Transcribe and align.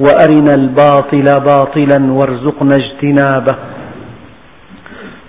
وأرنا 0.00 0.54
الباطل 0.54 1.24
باطلا 1.24 2.12
وارزقنا 2.12 2.74
اجتنابه. 2.76 3.56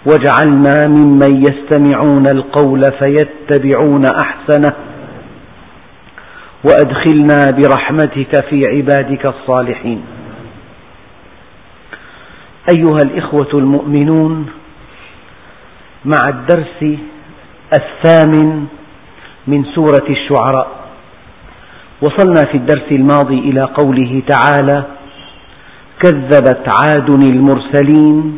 واجعلنا 0.06 0.88
ممن 0.88 1.44
يستمعون 1.50 2.24
القول 2.36 2.82
فيتبعون 3.04 4.06
أحسنه. 4.06 4.74
وأدخلنا 6.70 7.40
برحمتك 7.52 8.46
في 8.50 8.62
عبادك 8.68 9.26
الصالحين. 9.26 10.02
أيها 12.70 13.00
الإخوة 13.06 13.50
المؤمنون 13.54 14.46
مع 16.06 16.30
الدرس 16.30 16.98
الثامن 17.74 18.66
من 19.48 19.66
سورة 19.76 20.06
الشعراء 20.10 20.85
وصلنا 22.02 22.44
في 22.52 22.58
الدرس 22.58 22.88
الماضي 22.98 23.40
إلى 23.40 23.62
قوله 23.64 24.22
تعالى 24.28 24.84
كذبت 26.02 26.64
عاد 26.78 27.10
المرسلين 27.10 28.38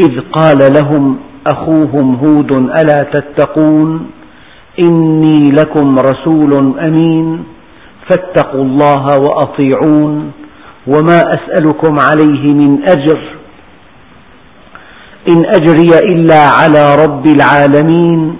إذ 0.00 0.20
قال 0.32 0.58
لهم 0.58 1.18
أخوهم 1.46 2.14
هود 2.14 2.52
ألا 2.52 3.02
تتقون؟ 3.12 4.10
إني 4.82 5.50
لكم 5.50 5.98
رسول 5.98 6.78
أمين 6.78 7.44
فاتقوا 8.10 8.64
الله 8.64 9.04
وأطيعون 9.18 10.32
وما 10.86 11.18
أسألكم 11.18 11.94
عليه 12.02 12.54
من 12.54 12.78
أجر 12.88 13.20
إن 15.30 15.42
أجري 15.46 15.98
إلا 16.12 16.40
على 16.58 16.96
رب 17.04 17.26
العالمين. 17.26 18.36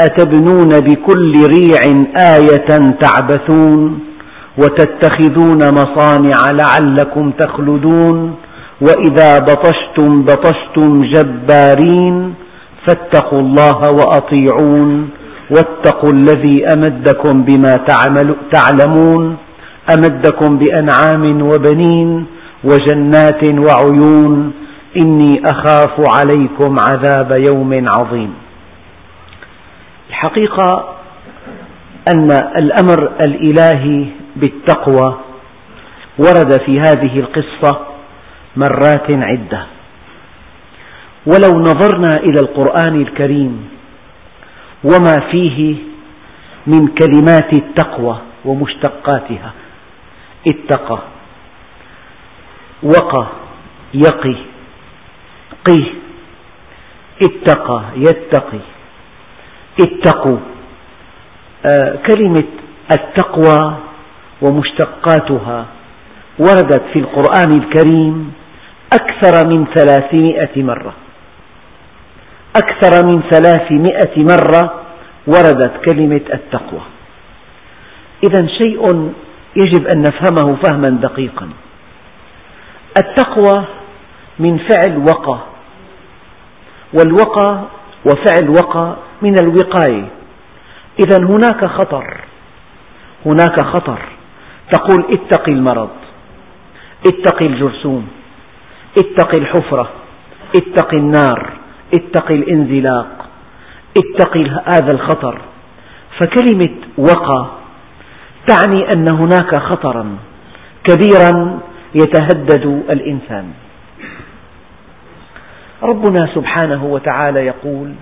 أتبنون 0.00 0.68
بكل 0.80 1.32
ريع 1.46 1.80
آية 2.36 2.70
تعبثون 3.00 3.98
وتتخذون 4.58 5.58
مصانع 5.74 6.38
لعلكم 6.50 7.30
تخلدون 7.30 8.34
وإذا 8.80 9.38
بطشتم 9.38 10.22
بطشتم 10.22 11.02
جبارين 11.14 12.34
فاتقوا 12.86 13.40
الله 13.40 13.80
وأطيعون 13.90 15.08
واتقوا 15.50 16.10
الذي 16.12 16.66
أمدكم 16.66 17.42
بما 17.42 17.76
تعلمون 18.52 19.36
أمدكم 19.94 20.58
بأنعام 20.58 21.24
وبنين 21.50 22.26
وجنات 22.64 23.42
وعيون 23.66 24.52
إني 24.96 25.42
أخاف 25.46 25.94
عليكم 26.16 26.76
عذاب 26.78 27.34
يوم 27.46 27.70
عظيم 27.94 28.30
الحقيقة 30.08 30.94
أن 32.12 32.30
الأمر 32.30 33.12
الإلهي 33.26 34.06
بالتقوى 34.36 35.18
ورد 36.18 36.52
في 36.66 36.72
هذه 36.80 37.18
القصة 37.20 37.80
مرات 38.56 39.14
عدة. 39.14 39.66
ولو 41.26 41.60
نظرنا 41.60 42.14
إلى 42.18 42.40
القرآن 42.40 43.00
الكريم 43.02 43.68
وما 44.84 45.20
فيه 45.30 45.76
من 46.66 46.86
كلمات 46.86 47.52
التقوى 47.52 48.18
ومشتقاتها 48.44 49.52
اتقى 50.48 50.98
وقى 52.82 53.26
يقي 53.94 54.36
قي 55.66 55.84
اتقى 57.22 57.82
يتقي. 57.96 58.60
اتقوا. 59.80 60.38
آه 61.72 61.98
كلمة 62.08 62.44
التقوى 62.92 63.74
ومشتقاتها 64.42 65.66
وردت 66.38 66.82
في 66.94 67.00
القرآن 67.00 67.50
الكريم 67.50 68.32
أكثر 68.92 69.46
من 69.46 69.66
ثلاثمائة 69.74 70.62
مرة. 70.62 70.92
أكثر 72.56 73.06
من 73.06 73.22
ثلاثمائة 73.30 74.14
مرة 74.16 74.74
وردت 75.26 75.72
كلمة 75.90 76.24
التقوى. 76.34 76.80
إذا 78.24 78.46
شيء 78.62 79.12
يجب 79.56 79.86
أن 79.94 80.00
نفهمه 80.00 80.56
فهما 80.62 80.88
دقيقا. 80.88 81.48
التقوى 82.96 83.64
من 84.38 84.58
فعل 84.58 84.98
وقى 84.98 85.38
والوقى 86.94 87.60
وفعل 88.06 88.50
وقى 88.50 88.96
من 89.22 89.34
الوقاية. 89.38 90.08
إذا 91.00 91.18
هناك 91.24 91.66
خطر. 91.66 92.20
هناك 93.26 93.60
خطر. 93.64 93.98
تقول 94.72 95.04
اتق 95.10 95.44
المرض. 95.52 95.90
اتق 97.06 97.42
الجرثوم. 97.42 98.08
اتق 98.98 99.38
الحفرة. 99.38 99.90
اتق 100.56 100.90
النار. 100.98 101.52
اتق 101.94 102.36
الانزلاق. 102.36 103.28
اتق 103.96 104.36
هذا 104.72 104.92
الخطر. 104.92 105.40
فكلمة 106.20 106.76
وقى 106.98 107.46
تعني 108.46 108.88
أن 108.96 109.06
هناك 109.14 109.62
خطرا 109.62 110.16
كبيرا 110.84 111.60
يتهدد 111.94 112.82
الإنسان. 112.90 113.52
ربنا 115.82 116.18
سبحانه 116.34 116.84
وتعالى 116.84 117.46
يقول 117.46 117.94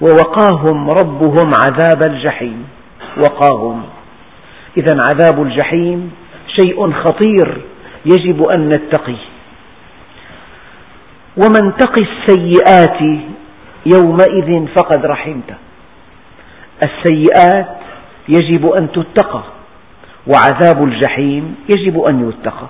ووقاهم 0.00 0.88
ربهم 0.90 1.52
عذاب 1.62 2.06
الجحيم. 2.06 2.68
وقاهم. 3.18 3.82
إذا 4.76 4.96
عذاب 5.10 5.42
الجحيم 5.42 6.12
شيء 6.60 6.92
خطير 6.92 7.60
يجب 8.06 8.42
أن 8.56 8.68
نتقيه. 8.68 9.24
ومن 11.36 11.76
تق 11.76 11.94
السيئات 11.98 13.00
يومئذ 13.94 14.66
فقد 14.76 15.06
رحمته. 15.06 15.56
السيئات 16.84 17.78
يجب 18.28 18.66
أن 18.80 18.92
تتقى 18.92 19.42
وعذاب 20.26 20.86
الجحيم 20.86 21.56
يجب 21.68 22.00
أن 22.12 22.28
يتقى. 22.28 22.66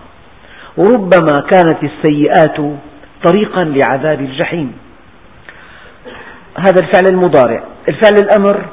وربما 0.77 1.35
كانت 1.35 1.85
السيئات 1.85 2.57
طريقا 3.25 3.65
لعذاب 3.65 4.21
الجحيم. 4.21 4.73
هذا 6.59 6.81
الفعل 6.83 7.07
المضارع. 7.11 7.63
الفعل 7.89 8.15
الأمر 8.23 8.67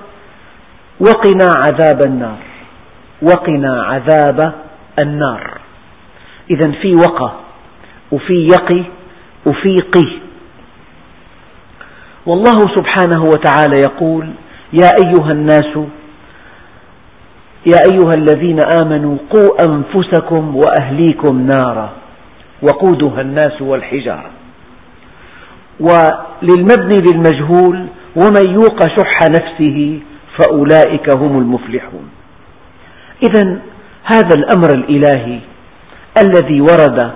وقنا 0.99 1.47
عذاب 1.65 2.05
النار. 2.05 2.37
وقنا 3.21 3.83
عذاب 3.83 4.53
النار. 5.03 5.57
إذا 6.51 6.71
في 6.71 6.95
وقى 6.95 7.31
وفي 8.11 8.47
يقي 8.51 8.83
وفي 9.45 9.75
قي. 9.75 10.19
والله 12.25 12.59
سبحانه 12.75 13.23
وتعالى 13.23 13.77
يقول 13.83 14.29
يا 14.73 14.89
أيها 15.05 15.31
الناس 15.31 15.77
يا 17.65 17.79
أيها 17.91 18.13
الذين 18.13 18.57
آمنوا 18.81 19.17
قوا 19.29 19.67
أنفسكم 19.67 20.55
وأهليكم 20.55 21.41
نارا 21.41 21.89
وقودها 22.61 23.21
الناس 23.21 23.61
والحجارة. 23.61 24.31
وللمبني 25.79 27.01
للمجهول 27.01 27.87
ومن 28.15 28.49
يوق 28.49 28.79
شح 28.87 29.19
نفسه 29.29 29.99
فأولئك 30.37 31.17
هم 31.17 31.39
المفلحون. 31.39 32.09
إذا 33.29 33.59
هذا 34.03 34.35
الأمر 34.35 34.69
الإلهي 34.73 35.39
الذي 36.21 36.61
ورد 36.61 37.11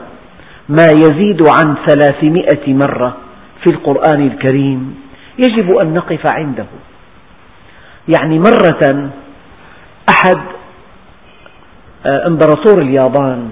ما 0.69 0.88
يزيد 0.91 1.41
عن 1.47 1.75
ثلاثمائة 1.88 2.73
مرة 2.73 3.17
في 3.63 3.69
القرآن 3.71 4.27
الكريم 4.27 4.95
يجب 5.38 5.71
أن 5.71 5.94
نقف 5.94 6.33
عنده. 6.33 6.65
يعني 8.07 8.39
مرة 8.39 9.11
أحد 10.09 10.39
آه، 12.06 12.27
إمبراطور 12.27 12.81
اليابان 12.81 13.50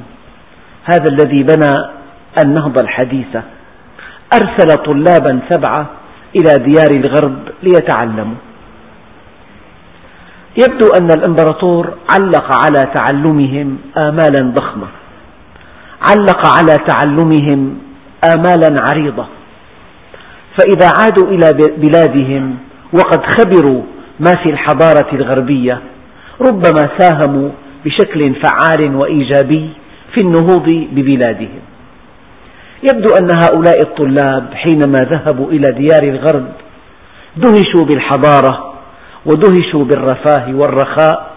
هذا 0.84 1.06
الذي 1.12 1.44
بنى 1.44 1.72
النهضة 2.46 2.82
الحديثة 2.82 3.44
أرسل 4.34 4.84
طلابا 4.86 5.40
سبعة 5.50 5.90
إلى 6.36 6.54
ديار 6.66 6.90
الغرب 6.94 7.38
ليتعلموا. 7.64 8.36
يبدو 10.58 10.88
أن 11.00 11.12
الإمبراطور 11.12 11.94
علق 12.12 12.66
على 12.66 12.94
تعلمهم 12.96 13.78
آمالا 13.98 14.54
ضخمة. 14.54 14.88
علق 16.02 16.48
على 16.58 16.76
تعلمهم 16.88 17.78
آمالا 18.24 18.84
عريضة. 18.90 19.28
فإذا 20.58 20.92
عادوا 21.00 21.28
إلى 21.28 21.52
بلادهم 21.78 22.58
وقد 22.94 23.22
خبروا 23.38 23.82
ما 24.20 24.32
في 24.32 24.54
الحضارة 24.54 25.10
الغربية 25.14 25.82
ربما 26.42 26.90
ساهموا 26.98 27.50
بشكل 27.86 28.24
فعال 28.44 28.96
وإيجابي 28.96 29.70
في 30.16 30.22
النهوض 30.24 30.68
ببلادهم. 30.92 31.67
يبدو 32.84 33.16
أن 33.16 33.32
هؤلاء 33.32 33.82
الطلاب 33.82 34.54
حينما 34.54 34.98
ذهبوا 34.98 35.52
إلى 35.52 35.68
ديار 35.72 36.04
الغرب 36.04 36.48
دهشوا 37.38 37.86
بالحضارة 37.86 38.74
ودهشوا 39.26 39.84
بالرفاه 39.84 40.56
والرخاء 40.56 41.32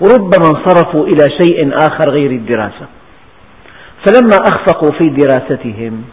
وربما 0.00 0.46
انصرفوا 0.46 1.06
إلى 1.06 1.26
شيء 1.40 1.76
آخر 1.76 2.10
غير 2.10 2.30
الدراسة. 2.30 2.86
فلما 4.06 4.36
أخفقوا 4.36 4.90
في 4.98 5.10
دراستهم 5.10 6.04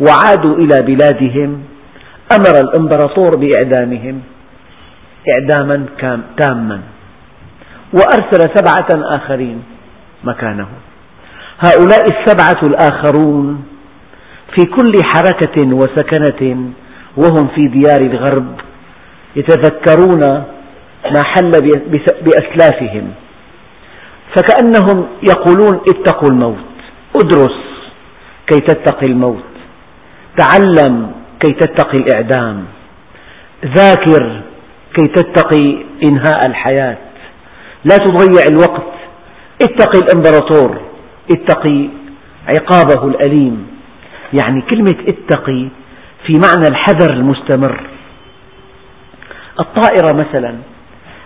وعادوا 0.00 0.56
إلى 0.56 0.82
بلادهم 0.82 1.62
أمر 2.32 2.60
الإمبراطور 2.60 3.30
بإعدامهم 3.36 4.22
إعداما 5.32 5.86
تاما 6.38 6.80
وأرسل 7.92 8.54
سبعة 8.54 9.16
آخرين 9.16 9.62
مكانه. 10.24 10.68
هؤلاء 11.58 12.04
السبعة 12.04 12.60
الآخرون 12.62 13.64
في 14.56 14.64
كل 14.64 14.92
حركة 15.02 15.76
وسكنة 15.76 16.72
وهم 17.16 17.48
في 17.54 17.60
ديار 17.60 18.00
الغرب 18.00 18.60
يتذكرون 19.36 20.20
ما 21.04 21.24
حل 21.24 21.50
بأسلافهم. 22.24 23.12
فكأنهم 24.36 25.06
يقولون 25.22 25.80
اتقوا 25.88 26.30
الموت 26.30 26.56
ادرس 27.16 27.58
كي 28.46 28.60
تتقي 28.60 29.06
الموت 29.06 29.44
تعلم 30.36 31.12
كي 31.40 31.50
تتقي 31.50 31.98
الإعدام 31.98 32.64
ذاكر 33.64 34.42
كي 34.94 35.06
تتقي 35.16 35.84
إنهاء 36.04 36.46
الحياة. 36.46 36.98
لا 37.84 37.96
تضيع 37.96 38.42
الوقت 38.50 38.92
اتقي 39.62 39.98
الإمبراطور 39.98 40.80
اتقي 41.30 41.88
عقابه 42.48 43.08
الأليم. 43.08 43.71
يعني 44.40 44.62
كلمة 44.62 44.96
اتقي 45.08 45.68
في 46.26 46.32
معنى 46.32 46.64
الحذر 46.70 47.14
المستمر. 47.14 47.80
الطائرة 49.60 50.14
مثلا 50.14 50.56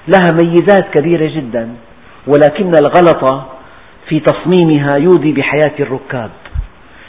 لها 0.09 0.33
ميزات 0.33 0.91
كبيرة 0.95 1.31
جدا 1.37 1.75
ولكن 2.27 2.73
الغلط 2.75 3.45
في 4.09 4.21
تصميمها 4.21 4.99
يودي 4.99 5.33
بحياة 5.33 5.75
الركاب. 5.81 6.31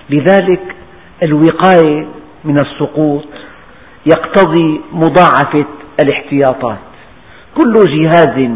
لذلك 0.10 0.76
الوقاية 1.24 2.08
من 2.44 2.56
السقوط 2.62 3.28
يقتضي 4.06 4.82
مضاعفة 4.92 5.68
الاحتياطات. 6.04 6.78
كل 7.58 7.74
جهاز 7.74 8.52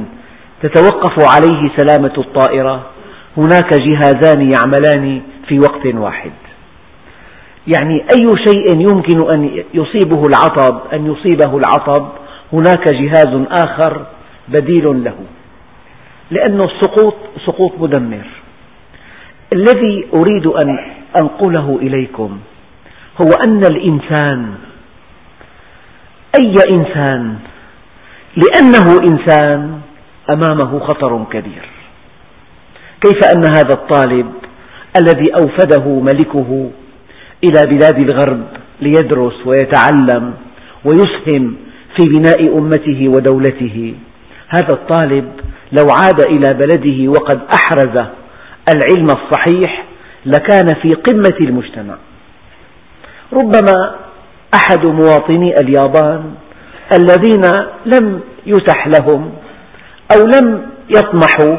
تتوقف 0.64 1.20
عليه 1.20 1.72
سلامة 1.78 2.14
الطائرة 2.18 2.86
هناك 3.38 3.74
جهازان 3.74 4.52
يعملان 4.52 5.22
في 5.48 5.60
وقت 5.60 5.96
واحد. 5.96 6.32
يعني 7.68 8.02
أي 8.02 8.28
شيء 8.48 8.80
يمكن 8.80 9.28
أن 9.36 9.64
يصيبه 9.74 10.22
العطب 10.28 10.82
أن 10.94 11.12
يصيبه 11.12 11.58
العطب 11.58 12.10
هناك 12.54 12.94
جهاز 12.94 13.46
آخر 13.64 14.06
بديل 14.48 15.04
له. 15.04 15.16
لأن 16.32 16.62
السقوط 16.62 17.16
سقوط 17.46 17.72
مدمر. 17.80 18.26
الذي 19.54 20.06
أريد 20.14 20.48
أن 20.48 20.80
أنقله 21.22 21.80
إليكم 21.82 22.40
هو 23.22 23.32
أن 23.48 23.62
الإنسان 23.64 24.54
أي 26.42 26.56
إنسان 26.74 27.36
لأنه 28.36 28.98
إنسان 29.00 29.80
أمامه 30.36 30.80
خطر 30.80 31.24
كبير. 31.32 31.66
كيف 33.02 33.20
أن 33.36 33.46
هذا 33.46 33.74
الطالب 33.74 34.32
الذي 34.98 35.26
أوفده 35.42 35.86
ملكه 36.00 36.72
إلى 37.44 37.62
بلاد 37.72 38.10
الغرب 38.10 38.44
ليدرس 38.82 39.34
ويتعلم 39.46 40.34
ويسهم 40.86 41.56
في 41.98 42.06
بناء 42.16 42.60
أمته 42.60 43.12
ودولته. 43.16 43.96
هذا 44.50 44.74
الطالب 44.74 45.26
لو 45.72 45.88
عاد 45.92 46.22
إلى 46.22 46.50
بلده 46.54 47.10
وقد 47.10 47.40
أحرز 47.54 48.06
العلم 48.70 49.08
الصحيح 49.10 49.86
لكان 50.26 50.68
في 50.68 50.94
قمة 50.94 51.38
المجتمع. 51.48 51.96
ربما 53.34 53.96
أحد 54.54 54.86
مواطني 54.86 55.56
اليابان 55.62 56.24
الذين 56.94 57.42
لم 57.86 58.20
يتح 58.46 58.88
لهم 58.88 59.32
أو 60.16 60.20
لم 60.26 60.62
يطمحوا 60.90 61.58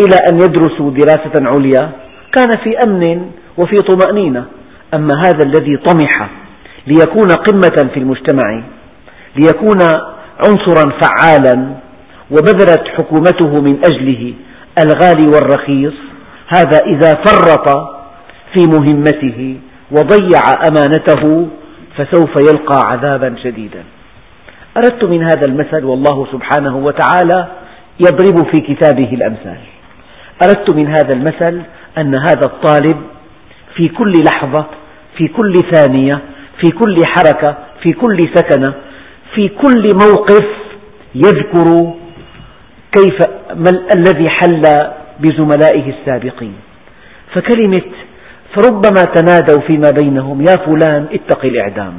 إلى 0.00 0.16
أن 0.30 0.34
يدرسوا 0.34 0.90
دراسة 0.90 1.32
عليا 1.36 1.90
كان 2.32 2.50
في 2.64 2.76
أمن 2.86 3.30
وفي 3.58 3.76
طمأنينة. 3.76 4.44
أما 4.94 5.14
هذا 5.24 5.44
الذي 5.44 5.76
طمح 5.86 6.30
ليكون 6.86 7.28
قمة 7.28 7.90
في 7.94 8.00
المجتمع 8.00 8.62
ليكون 9.36 9.78
عنصرا 10.44 10.92
فعالا 11.00 11.74
وبذلت 12.30 12.82
حكومته 12.96 13.62
من 13.62 13.78
أجله 13.84 14.34
الغالي 14.78 15.26
والرخيص 15.34 15.92
هذا 16.54 16.78
إذا 16.94 17.14
فرط 17.14 17.68
في 18.54 18.64
مهمته 18.66 19.56
وضيع 19.90 20.40
أمانته 20.68 21.48
فسوف 21.96 22.36
يلقى 22.36 22.80
عذابا 22.84 23.36
شديدا. 23.42 23.84
أردت 24.76 25.04
من 25.04 25.22
هذا 25.22 25.46
المثل 25.48 25.84
والله 25.84 26.26
سبحانه 26.32 26.76
وتعالى 26.76 27.46
يضرب 28.00 28.46
في 28.54 28.74
كتابه 28.74 29.08
الأمثال. 29.12 29.58
أردت 30.42 30.74
من 30.74 30.88
هذا 30.88 31.12
المثل 31.12 31.62
أن 32.02 32.14
هذا 32.14 32.42
الطالب 32.46 33.02
في 33.76 33.88
كل 33.88 34.12
لحظة 34.32 34.66
في 35.16 35.28
كل 35.28 35.54
ثانية 35.70 36.12
في 36.60 36.70
كل 36.70 36.96
حركة 37.06 37.56
في 37.82 37.94
كل 37.94 38.20
سكنة 38.34 38.74
في 39.34 39.48
كل 39.48 39.82
موقف 40.06 40.46
يذكر 41.14 41.92
كيف 42.92 43.18
ما 43.54 43.70
الذي 43.96 44.30
حل 44.30 44.62
بزملائه 45.20 45.94
السابقين. 45.94 46.54
فكلمة 47.34 47.82
فربما 48.56 49.04
تنادوا 49.14 49.62
فيما 49.66 49.90
بينهم 50.00 50.40
يا 50.40 50.56
فلان 50.66 51.06
اتق 51.12 51.44
الإعدام 51.44 51.94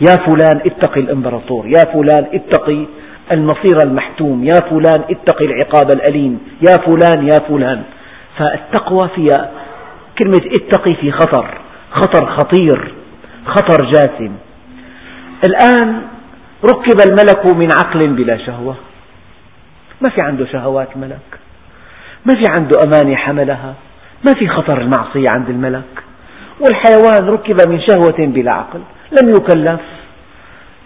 يا 0.00 0.14
فلان 0.26 0.60
اتق 0.66 0.98
الإمبراطور 0.98 1.66
يا 1.66 1.92
فلان 1.92 2.26
اتق 2.32 2.86
المصير 3.32 3.78
المحتوم 3.84 4.44
يا 4.44 4.60
فلان 4.70 5.00
اتق 5.10 5.38
العقاب 5.46 5.90
الأليم 5.96 6.38
يا 6.68 6.76
فلان 6.86 7.28
يا 7.28 7.38
فلان. 7.48 7.82
فالتقوى 8.38 9.10
فيها 9.14 9.50
كلمة 10.22 10.40
اتقي 10.58 10.96
في 11.00 11.10
خطر. 11.10 11.58
خطر 11.94 12.36
خطير 12.36 12.94
خطر 13.46 13.90
جاسم. 13.90 14.32
الآن 15.48 16.02
ركب 16.64 17.00
الملك 17.06 17.54
من 17.54 17.72
عقل 17.78 18.12
بلا 18.12 18.46
شهوة. 18.46 18.76
ما 20.00 20.10
في 20.10 20.16
عنده 20.26 20.46
شهوات 20.46 20.88
الملك 20.96 21.38
ما 22.26 22.34
في 22.34 22.42
عنده 22.58 22.76
أمانة 22.84 23.16
حملها. 23.16 23.74
ما 24.26 24.32
في 24.38 24.48
خطر 24.48 24.74
المعصية 24.82 25.28
عند 25.36 25.48
الملك. 25.48 26.04
والحيوان 26.60 27.34
ركب 27.34 27.56
من 27.68 27.80
شهوة 27.80 28.26
بلا 28.26 28.52
عقل. 28.52 28.80
لم 29.12 29.28
يكلف 29.28 29.80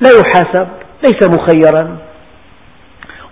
لا 0.00 0.10
يحاسب 0.20 0.68
ليس 1.04 1.38
مخيرا. 1.38 1.98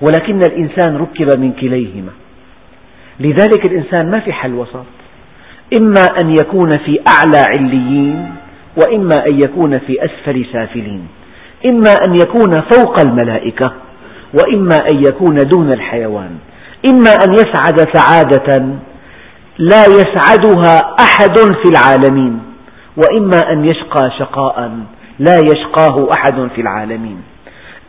ولكن 0.00 0.38
الإنسان 0.38 0.96
ركب 0.96 1.38
من 1.38 1.52
كليهما. 1.52 2.12
لذلك 3.20 3.64
الإنسان 3.64 4.06
ما 4.06 4.24
في 4.24 4.32
حل 4.32 4.54
وسط. 4.54 4.86
إما 5.74 6.06
أن 6.22 6.30
يكون 6.30 6.72
في 6.72 7.00
أعلى 7.08 7.44
عليين 7.58 8.34
وإما 8.76 9.26
أن 9.26 9.40
يكون 9.42 9.70
في 9.86 9.96
أسفل 10.04 10.46
سافلين. 10.52 11.08
إما 11.66 11.94
أن 12.06 12.14
يكون 12.14 12.50
فوق 12.70 13.00
الملائكة 13.00 13.72
وإما 14.42 14.76
أن 14.92 15.04
يكون 15.06 15.36
دون 15.36 15.72
الحيوان. 15.72 16.30
إما 16.88 17.10
أن 17.10 17.30
يسعد 17.34 17.80
سعادة 17.94 18.66
لا 19.58 19.84
يسعدها 19.86 20.94
أحد 21.00 21.38
في 21.38 21.70
العالمين. 21.70 22.38
وإما 22.96 23.40
أن 23.52 23.64
يشقى 23.64 24.02
شقاء 24.18 24.70
لا 25.18 25.38
يشقاه 25.38 26.08
أحد 26.12 26.48
في 26.54 26.60
العالمين. 26.60 27.20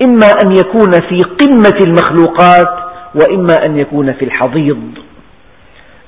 إما 0.05 0.27
أن 0.46 0.55
يكون 0.55 0.91
في 0.91 1.19
قمة 1.39 1.77
المخلوقات 1.81 2.88
وإما 3.15 3.55
أن 3.65 3.75
يكون 3.77 4.13
في 4.13 4.25
الحضيض. 4.25 4.81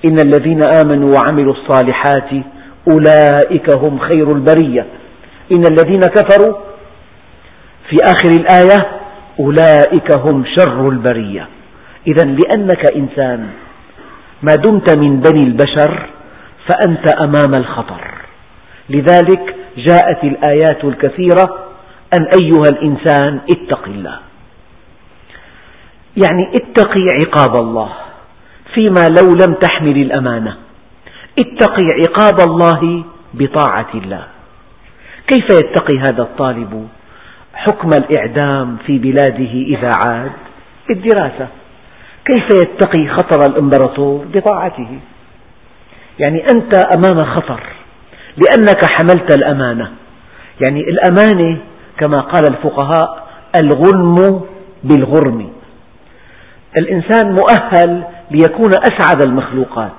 إن 0.05 0.15
الذين 0.19 0.61
آمنوا 0.63 1.15
وعملوا 1.15 1.53
الصالحات 1.53 2.29
أولئك 2.91 3.75
هم 3.75 3.99
خير 3.99 4.27
البرية. 4.35 4.85
إن 5.51 5.63
الذين 5.71 5.99
كفروا 5.99 6.55
في 7.89 7.95
آخر 8.03 8.31
الآية 8.39 8.99
أولئك 9.39 10.17
هم 10.17 10.45
شر 10.57 10.91
البرية. 10.91 11.47
إذا 12.07 12.25
لأنك 12.25 12.95
إنسان 12.95 13.49
ما 14.43 14.55
دمت 14.55 14.97
من 15.05 15.19
بني 15.19 15.43
البشر 15.43 16.09
فأنت 16.69 17.13
أمام 17.23 17.53
الخطر. 17.59 18.01
لذلك 18.89 19.55
جاءت 19.77 20.23
الآيات 20.23 20.83
الكثيرة 20.83 21.59
أن 22.19 22.27
أيها 22.43 22.69
الإنسان 22.71 23.39
اتق 23.51 23.85
الله. 23.85 24.19
يعني 26.17 26.51
اتقي 26.55 27.07
عقاب 27.21 27.61
الله. 27.61 27.89
فيما 28.73 29.07
لو 29.07 29.35
لم 29.35 29.53
تحمل 29.53 29.97
الأمانة. 29.97 30.57
اتقي 31.39 31.87
عقاب 31.99 32.49
الله 32.49 33.03
بطاعة 33.33 33.89
الله. 33.95 34.23
كيف 35.27 35.45
يتقي 35.51 35.99
هذا 35.99 36.21
الطالب 36.21 36.87
حكم 37.53 37.89
الإعدام 37.89 38.77
في 38.85 38.97
بلاده 38.97 39.51
إذا 39.51 39.91
عاد؟ 40.05 40.31
بالدراسة. 40.87 41.47
كيف 42.25 42.47
يتقي 42.61 43.07
خطر 43.07 43.41
الإمبراطور 43.49 44.25
بطاعته؟ 44.35 44.99
يعني 46.19 46.43
أنت 46.51 46.75
أمام 46.95 47.17
خطر 47.35 47.63
لأنك 48.37 48.85
حملت 48.85 49.37
الأمانة. 49.37 49.91
يعني 50.67 50.81
الأمانة 50.81 51.57
كما 51.97 52.17
قال 52.17 52.43
الفقهاء 52.51 53.27
الغنم 53.55 54.41
بالغرم. 54.83 55.49
الإنسان 56.77 57.31
مؤهل 57.31 58.03
ليكون 58.31 58.71
أسعد 58.77 59.21
المخلوقات 59.27 59.91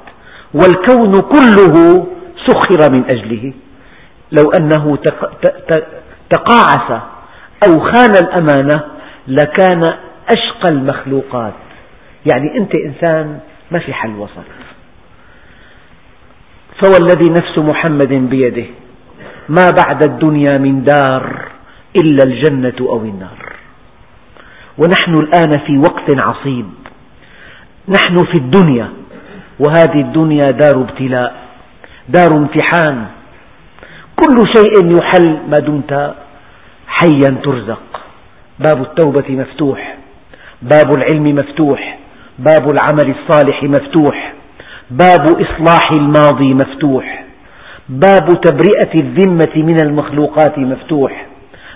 والكون 0.54 1.12
كله 1.20 2.06
سخر 2.46 2.92
من 2.92 3.04
أجله. 3.04 3.52
لو 4.32 4.50
أنه 4.50 4.98
تقاعس 6.30 7.02
أو 7.68 7.80
خان 7.80 8.10
الأمانة 8.10 8.84
لكان 9.28 9.94
أشقى 10.28 10.68
المخلوقات. 10.68 11.54
يعني 12.32 12.58
أنت 12.58 12.72
إنسان 12.78 13.38
ما 13.70 13.78
في 13.78 13.92
حل 13.92 14.16
وسط. 14.16 14.44
فوالذي 16.82 17.30
نفس 17.30 17.58
محمد 17.58 18.08
بيده 18.08 18.66
ما 19.48 19.70
بعد 19.70 20.02
الدنيا 20.02 20.58
من 20.58 20.84
دار 20.84 21.48
إلا 22.04 22.24
الجنة 22.24 22.88
أو 22.88 23.00
النار. 23.00 23.52
ونحن 24.78 25.14
الآن 25.14 25.50
في 25.66 25.78
وقت 25.78 26.18
عصيب. 26.18 26.79
نحن 27.88 28.16
في 28.18 28.34
الدنيا 28.34 28.88
وهذه 29.60 30.00
الدنيا 30.00 30.50
دار 30.50 30.80
ابتلاء 30.82 31.34
دار 32.08 32.30
امتحان. 32.36 33.06
كل 34.16 34.36
شيء 34.56 34.96
يحل 34.98 35.38
ما 35.48 35.56
دمت 35.56 36.14
حيا 36.86 37.30
ترزق. 37.44 37.82
باب 38.58 38.82
التوبة 38.82 39.24
مفتوح 39.30 39.96
باب 40.62 40.92
العلم 40.98 41.24
مفتوح 41.38 41.98
باب 42.38 42.66
العمل 42.72 43.14
الصالح 43.18 43.62
مفتوح 43.64 44.32
باب 44.90 45.20
إصلاح 45.20 45.90
الماضي 45.96 46.54
مفتوح 46.54 47.24
باب 47.88 48.40
تبرئة 48.44 48.94
الذمة 49.00 49.52
من 49.56 49.76
المخلوقات 49.84 50.58
مفتوح 50.58 51.26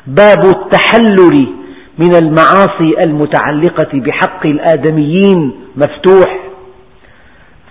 باب 0.06 0.38
التحلل 0.44 1.46
من 1.98 2.14
المعاصي 2.14 2.90
المتعلقة 3.06 3.90
بحق 4.00 4.46
الآدميين 4.46 5.52
مفتوح. 5.76 6.38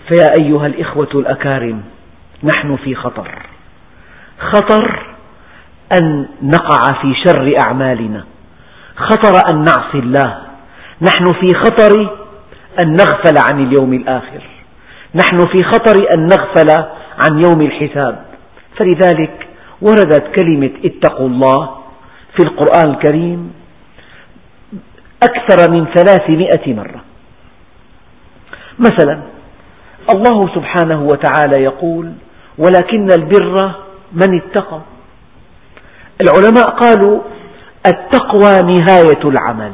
فيا 0.09 0.27
أيها 0.41 0.65
الإخوة 0.65 1.09
الأكارم 1.15 1.83
نحن 2.43 2.75
في 2.75 2.95
خطر. 2.95 3.45
خطر 4.39 5.15
أن 5.97 6.27
نقع 6.41 7.01
في 7.01 7.13
شر 7.25 7.47
أعمالنا. 7.67 8.25
خطر 8.95 9.41
أن 9.53 9.63
نعصي 9.63 9.99
الله. 9.99 10.37
نحن 11.01 11.25
في 11.25 11.55
خطر 11.55 12.17
أن 12.81 12.91
نغفل 12.91 13.37
عن 13.37 13.67
اليوم 13.67 13.93
الآخر. 13.93 14.43
نحن 15.15 15.37
في 15.37 15.63
خطر 15.63 15.95
أن 16.17 16.27
نغفل 16.27 16.85
عن 17.23 17.43
يوم 17.43 17.61
الحساب. 17.61 18.25
فلذلك 18.77 19.47
وردت 19.81 20.35
كلمة 20.35 20.71
اتقوا 20.85 21.27
الله 21.27 21.77
في 22.37 22.43
القرآن 22.43 22.89
الكريم 22.89 23.53
أكثر 25.23 25.71
من 25.71 25.85
ثلاثمئة 25.95 26.73
مرة. 26.73 27.02
مثلا 28.79 29.21
الله 30.13 30.41
سبحانه 30.55 31.01
وتعالى 31.03 31.63
يقول 31.63 32.11
ولكن 32.57 33.07
البر 33.11 33.71
من 34.13 34.41
اتقى. 34.41 34.81
العلماء 36.21 36.69
قالوا 36.69 37.21
التقوى 37.87 38.73
نهاية 38.73 39.23
العمل. 39.25 39.71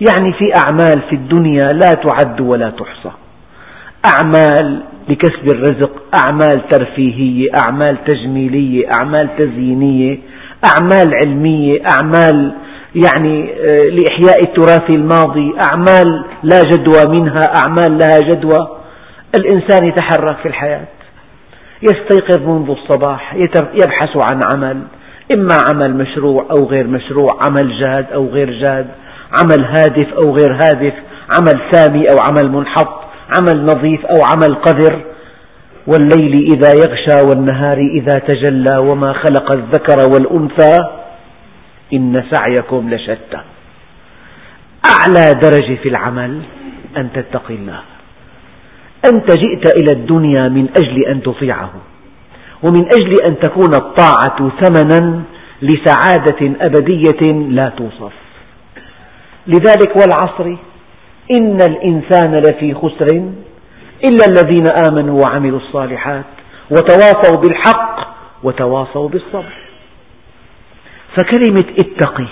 يعني 0.00 0.32
في 0.32 0.52
أعمال 0.64 1.02
في 1.08 1.14
الدنيا 1.14 1.68
لا 1.74 1.92
تعد 1.92 2.40
ولا 2.40 2.70
تحصى. 2.70 3.10
أعمال 4.06 4.82
لكسب 5.08 5.54
الرزق 5.54 5.90
أعمال 6.18 6.68
ترفيهية 6.68 7.48
أعمال 7.64 8.04
تجميلية 8.04 8.88
أعمال 8.92 9.36
تزيينية 9.38 10.18
أعمال 10.66 11.14
علمية 11.24 11.82
أعمال 11.88 12.52
يعني 12.94 13.50
آه، 13.52 13.90
لإحياء 13.90 14.40
التراث 14.46 14.90
الماضي 14.90 15.54
أعمال 15.72 16.24
لا 16.42 16.62
جدوى 16.62 17.20
منها 17.20 17.56
أعمال 17.56 17.98
لها 17.98 18.20
جدوى. 18.20 18.78
الإنسان 19.40 19.88
يتحرك 19.88 20.36
في 20.42 20.48
الحياة 20.48 20.86
يستيقظ 21.82 22.40
منذ 22.48 22.70
الصباح 22.70 23.34
يبحث 23.74 24.32
عن 24.32 24.42
عمل 24.42 24.82
إما 25.36 25.54
عمل 25.68 25.96
مشروع 25.96 26.46
أو 26.50 26.64
غير 26.64 26.86
مشروع 26.86 27.28
عمل 27.40 27.80
جاد 27.80 28.06
أو 28.14 28.26
غير 28.26 28.50
جاد 28.50 28.86
عمل 29.40 29.64
هادف 29.64 30.06
أو 30.24 30.36
غير 30.36 30.52
هادف 30.54 30.94
عمل 31.34 31.70
سامي 31.70 32.04
أو 32.10 32.18
عمل 32.18 32.52
منحط 32.52 33.00
عمل 33.36 33.64
نظيف 33.64 34.06
أو 34.06 34.22
عمل 34.32 34.54
قذر. 34.54 35.00
والليل 35.86 36.32
إذا 36.32 36.70
يغشى 36.72 37.28
والنهار 37.28 37.78
إذا 37.78 38.18
تجلى 38.18 38.78
وما 38.78 39.12
خلق 39.12 39.54
الذكر 39.54 40.08
والأنثى. 40.14 40.97
إن 41.92 42.24
سعيكم 42.32 42.90
لشتى. 42.90 43.40
أعلى 44.86 45.32
درجة 45.42 45.74
في 45.82 45.88
العمل 45.88 46.42
أن 46.96 47.08
تتقي 47.12 47.54
الله. 47.54 47.80
أنت 49.06 49.32
جئت 49.32 49.66
إلى 49.76 49.92
الدنيا 49.92 50.48
من 50.48 50.68
أجل 50.82 51.00
أن 51.08 51.22
تطيعه 51.22 51.70
ومن 52.62 52.84
أجل 52.84 53.14
أن 53.28 53.38
تكون 53.38 53.74
الطاعة 53.74 54.50
ثمنا 54.60 55.22
لسعادة 55.62 56.56
أبدية 56.60 57.32
لا 57.32 57.72
توصف. 57.76 58.12
لذلك 59.46 59.96
والعصر 59.96 60.56
إن 61.40 61.58
الإنسان 61.60 62.34
لفي 62.34 62.74
خسر 62.74 63.06
إلا 64.04 64.24
الذين 64.28 64.66
آمنوا 64.88 65.20
وعملوا 65.20 65.58
الصالحات 65.58 66.24
وتواصوا 66.70 67.42
بالحق 67.42 68.14
وتواصوا 68.42 69.08
بالصبر. 69.08 69.67
فكلمة 71.18 71.64
اتقي 71.78 72.28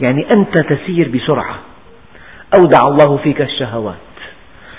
يعني 0.00 0.28
أنت 0.34 0.58
تسير 0.58 1.08
بسرعة. 1.14 1.58
أودع 2.58 2.78
الله 2.88 3.16
فيك 3.16 3.40
الشهوات. 3.40 3.94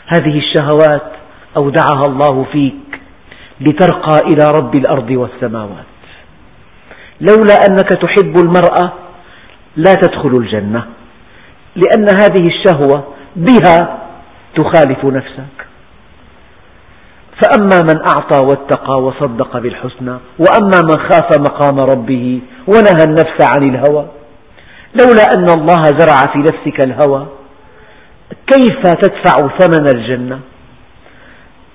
هذه 0.08 0.38
الشهوات 0.38 1.12
أودعها 1.58 2.04
الله 2.08 2.46
فيك 2.52 3.02
لترقى 3.62 4.18
إلى 4.28 4.48
رب 4.58 4.76
الأرض 4.76 5.12
والسماوات. 5.12 5.86
لولا 7.22 7.54
أنك 7.70 7.90
تحب 7.90 8.38
المرأة 8.38 8.94
لا 9.76 9.94
تدخل 9.94 10.34
الجنة 10.40 10.86
لأن 11.76 12.08
هذه 12.10 12.48
الشهوة 12.48 13.14
بها 13.36 14.00
تخالف 14.56 15.06
نفسك. 15.06 15.69
فأما 17.42 17.82
من 17.82 18.02
أعطى 18.02 18.46
واتقى 18.46 19.02
وصدق 19.02 19.58
بالحسنى 19.58 20.18
وأما 20.40 20.82
من 20.90 21.10
خاف 21.10 21.40
مقام 21.40 21.80
ربه 21.80 22.42
ونهى 22.68 23.04
النفس 23.04 23.38
عن 23.42 23.70
الهوى. 23.70 24.06
لولا 25.02 25.24
أن 25.34 25.50
الله 25.50 25.82
زرع 25.82 26.34
في 26.34 26.40
نفسك 26.40 26.82
الهوى 26.82 27.28
كيف 28.48 28.82
تدفع 28.82 29.58
ثمن 29.58 29.90
الجنة؟ 29.96 30.40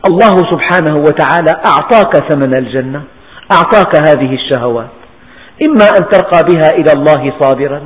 الله 0.09 0.37
سبحانه 0.53 0.97
وتعالى 0.97 1.53
أعطاك 1.67 2.33
ثمن 2.33 2.55
الجنة 2.55 3.03
أعطاك 3.53 4.07
هذه 4.07 4.35
الشهوات. 4.35 4.91
إما 5.69 5.85
أن 5.85 6.09
ترقى 6.13 6.43
بها 6.55 6.69
إلى 6.71 6.93
الله 6.93 7.25
صابرا 7.41 7.83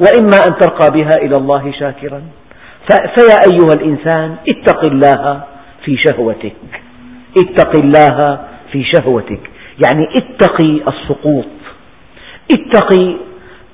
وإما 0.00 0.46
أن 0.46 0.58
ترقى 0.58 0.88
بها 0.90 1.16
إلى 1.22 1.36
الله 1.36 1.72
شاكرا. 1.80 2.22
فيا 2.88 3.38
أيها 3.50 3.72
الإنسان 3.74 4.36
اتق 4.48 4.90
الله 4.90 5.42
في 5.84 5.96
شهوتك. 5.96 6.83
اتق 7.38 7.80
الله 7.80 8.16
في 8.72 8.84
شهوتك. 8.94 9.40
يعني 9.84 10.04
اتقي 10.16 10.82
السقوط. 10.88 11.44
اتقي 12.52 13.16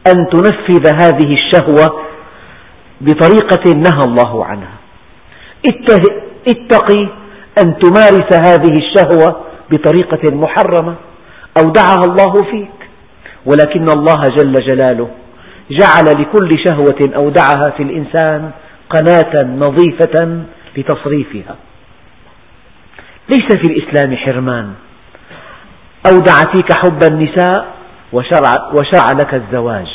أن 0.07 0.27
تنفذ 0.33 0.87
هذه 1.03 1.29
الشهوة 1.35 2.03
بطريقة 3.01 3.73
نهى 3.75 4.05
الله 4.07 4.45
عنها. 4.45 4.77
اتقي 6.49 7.09
أن 7.65 7.79
تمارس 7.79 8.35
هذه 8.35 8.73
الشهوة 8.73 9.41
بطريقة 9.71 10.31
محرمة 10.31 10.95
أودعها 11.59 12.05
الله 12.05 12.33
فيك. 12.51 12.81
ولكن 13.47 13.85
الله 13.97 14.21
جل 14.39 14.53
جلاله 14.53 15.09
جعل 15.71 16.21
لكل 16.21 16.49
شهوة 16.69 17.17
أودعها 17.17 17.77
في 17.77 17.83
الإنسان 17.83 18.51
قناة 18.91 19.47
نظيفة 19.47 20.43
لتصريفها. 20.77 21.57
ليس 23.35 23.59
في 23.59 23.73
الإسلام 23.73 24.17
حرمان. 24.17 24.73
أودع 26.07 26.53
فيك 26.53 26.73
حب 26.73 27.03
النساء 27.13 27.75
وشرع, 28.13 28.73
وشرع 28.75 29.07
لك 29.21 29.35
الزواج. 29.35 29.89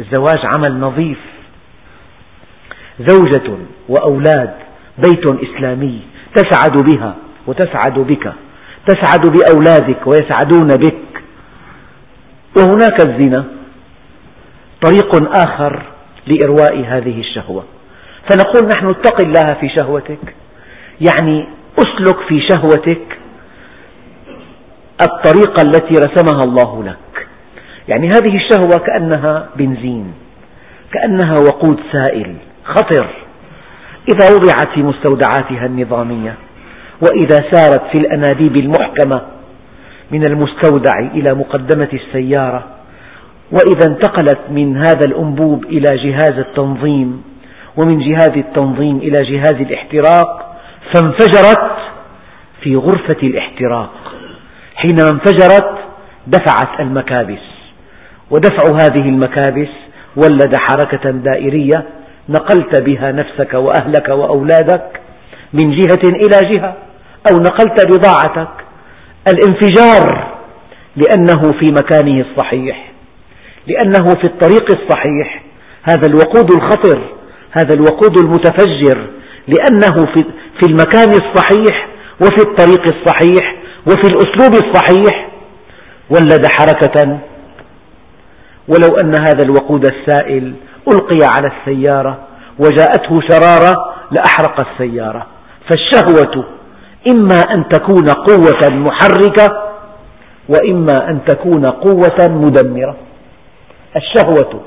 الزواج 0.00 0.38
عمل 0.44 0.80
نظيف. 0.80 1.18
زوجة 3.08 3.56
وأولاد 3.88 4.54
بيت 4.98 5.24
إسلامي 5.28 6.00
تسعد 6.34 6.78
بها 6.92 7.14
وتسعد 7.46 7.98
بك. 7.98 8.32
تسعد 8.86 9.26
بأولادك 9.26 10.06
ويسعدون 10.06 10.68
بك. 10.68 11.22
وهناك 12.56 13.06
الزنا. 13.06 13.44
طريق 14.82 15.36
آخر 15.36 15.82
لإرواء 16.26 16.84
هذه 16.86 17.20
الشهوة. 17.20 17.64
فنقول 18.30 18.68
نحن 18.68 18.86
اتق 18.86 19.24
الله 19.26 19.46
في 19.60 19.68
شهوتك. 19.80 20.34
يعني 21.00 21.57
أسلك 21.78 22.16
في 22.28 22.40
شهوتك 22.48 23.18
الطريقة 25.02 25.62
التي 25.62 25.94
رسمها 25.94 26.44
الله 26.44 26.84
لك. 26.84 27.26
يعني 27.88 28.08
هذه 28.08 28.32
الشهوة 28.36 28.84
كأنها 28.86 29.48
بنزين 29.56 30.12
كأنها 30.92 31.38
وقود 31.38 31.80
سائل 31.92 32.34
خطر. 32.64 33.06
إذا 34.14 34.34
وضعت 34.34 34.74
في 34.74 34.82
مستودعاتها 34.82 35.66
النظامية 35.66 36.34
وإذا 37.02 37.36
سارت 37.50 37.82
في 37.92 38.00
الأنابيب 38.00 38.56
المحكمة 38.56 39.22
من 40.10 40.22
المستودع 40.26 40.98
إلى 40.98 41.34
مقدمة 41.34 41.88
السيارة 41.92 42.64
وإذا 43.52 43.86
انتقلت 43.86 44.38
من 44.50 44.76
هذا 44.76 45.04
الأنبوب 45.06 45.64
إلى 45.64 45.96
جهاز 45.96 46.32
التنظيم 46.32 47.22
ومن 47.76 47.98
جهاز 47.98 48.30
التنظيم 48.36 48.96
إلى 48.96 49.20
جهاز 49.30 49.54
الاحتراق 49.54 50.56
فانفجرت 50.94 51.67
في 52.62 52.76
غرفة 52.76 53.16
الاحتراق. 53.22 53.90
حينما 54.74 55.10
انفجرت 55.10 55.78
دفعت 56.26 56.80
المكابس. 56.80 57.44
ودفع 58.30 58.84
هذه 58.84 59.08
المكابس 59.08 59.68
ولد 60.16 60.56
حركة 60.56 61.10
دائرية 61.10 61.84
نقلت 62.28 62.82
بها 62.82 63.12
نفسك 63.12 63.54
وأهلك 63.54 64.08
وأولادك 64.08 65.00
من 65.52 65.76
جهة 65.76 66.02
إلى 66.04 66.50
جهة 66.50 66.76
أو 67.30 67.38
نقلت 67.38 67.86
بضاعتك. 67.92 68.50
الانفجار 69.32 70.34
لأنه 70.96 71.42
في 71.42 71.72
مكانه 71.72 72.16
الصحيح 72.30 72.92
لأنه 73.66 74.14
في 74.14 74.24
الطريق 74.24 74.66
الصحيح. 74.76 75.42
هذا 75.82 76.06
الوقود 76.06 76.52
الخطر 76.52 77.18
هذا 77.52 77.74
الوقود 77.74 78.18
المتفجر 78.18 79.06
لأنه 79.48 80.06
في 80.60 80.66
المكان 80.68 81.08
الصحيح 81.10 81.87
وفي 82.20 82.48
الطريق 82.48 82.82
الصحيح 82.94 83.56
وفي 83.86 84.08
الأسلوب 84.12 84.64
الصحيح 84.64 85.28
ولد 86.10 86.46
حركة. 86.58 87.18
ولو 88.68 88.96
أن 89.02 89.14
هذا 89.14 89.42
الوقود 89.44 89.86
السائل 89.86 90.54
ألقي 90.92 91.26
على 91.34 91.46
السيارة 91.46 92.18
وجاءته 92.58 93.20
شرارة 93.30 93.72
لأحرق 94.10 94.66
السيارة. 94.68 95.26
فالشهوة 95.70 96.44
إما 97.10 97.40
أن 97.56 97.68
تكون 97.68 98.08
قوة 98.08 98.68
محركة 98.70 99.62
وإما 100.48 101.10
أن 101.10 101.18
تكون 101.26 101.66
قوة 101.66 102.28
مدمرة. 102.28 102.96
الشهوة 103.96 104.60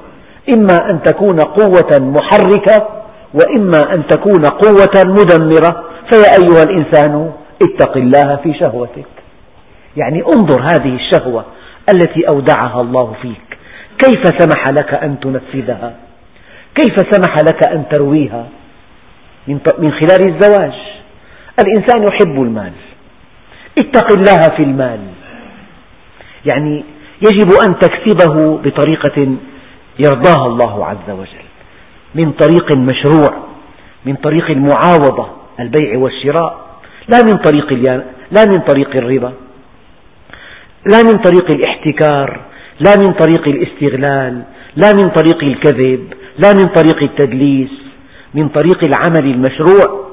إما 0.53 0.77
أن 0.91 1.03
تكون 1.03 1.39
قوة 1.39 1.99
محركة 1.99 2.87
وإما 3.33 3.93
أن 3.93 4.07
تكون 4.07 4.45
قوة 4.45 5.03
مدمرة. 5.05 5.83
فيا 6.11 6.29
أيها 6.39 6.63
الإنسان 6.63 7.31
اتق 7.61 7.97
الله 7.97 8.35
في 8.43 8.53
شهوتك. 8.53 9.05
يعني 9.97 10.23
انظر 10.35 10.61
هذه 10.61 10.95
الشهوة 10.95 11.45
التي 11.93 12.27
أودعها 12.27 12.81
الله 12.81 13.15
فيك. 13.21 13.57
كيف 14.03 14.23
سمح 14.39 14.63
لك 14.79 14.93
أن 14.93 15.19
تنفذها؟ 15.19 15.95
كيف 16.75 16.95
سمح 17.11 17.35
لك 17.35 17.67
أن 17.69 17.83
ترويها؟ 17.91 18.47
من 19.47 19.91
خلال 19.91 20.35
الزواج. 20.35 20.73
الإنسان 21.59 22.03
يحب 22.03 22.41
المال. 22.41 22.71
اتق 23.77 24.11
الله 24.11 24.57
في 24.57 24.63
المال. 24.63 24.99
يعني 26.51 26.83
يجب 27.21 27.51
أن 27.67 27.79
تكسبه 27.79 28.57
بطريقة 28.57 29.35
يرضاها 29.99 30.47
الله 30.47 30.85
عز 30.85 31.09
وجل. 31.09 31.45
من 32.15 32.31
طريق 32.31 32.77
مشروع 32.77 33.37
من 34.05 34.15
طريق 34.15 34.51
المعاوضة 34.51 35.27
البيع 35.59 35.97
والشراء. 35.97 36.70
لا 37.07 37.23
من 37.23 37.37
طريق 37.37 37.73
لا 38.31 38.45
من 38.45 38.59
طريق 38.61 38.89
الربا 38.95 39.33
لا 40.85 41.03
من 41.03 41.17
طريق 41.21 41.47
الاحتكار 41.55 42.41
لا 42.79 42.95
من 42.97 43.13
طريق 43.13 43.43
الاستغلال 43.47 44.43
لا 44.75 44.91
من 44.93 45.09
طريق 45.09 45.43
الكذب 45.43 46.13
لا 46.39 46.53
من 46.53 46.65
طريق 46.65 47.03
التدليس 47.03 47.81
من 48.33 48.47
طريق 48.49 48.79
العمل 48.83 49.25
المشروع. 49.31 50.11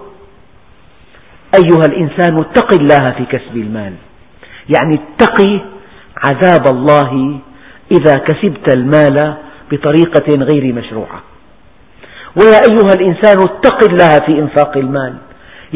أيها 1.55 1.83
الإنسان 1.89 2.35
اتق 2.35 2.73
الله 2.73 3.15
في 3.17 3.25
كسب 3.25 3.57
المال. 3.57 3.95
يعني 4.69 4.95
اتقي 4.95 5.61
عذاب 6.25 6.67
الله 6.77 7.41
إذا 7.93 8.15
كسبت 8.15 8.77
المال 8.77 9.35
بطريقة 9.73 10.45
غير 10.45 10.75
مشروعة. 10.75 11.23
ويا 12.37 12.61
أيها 12.71 12.93
الإنسان 12.95 13.37
اتق 13.39 13.91
الله 13.91 14.19
في 14.27 14.39
إنفاق 14.39 14.77
المال. 14.77 15.15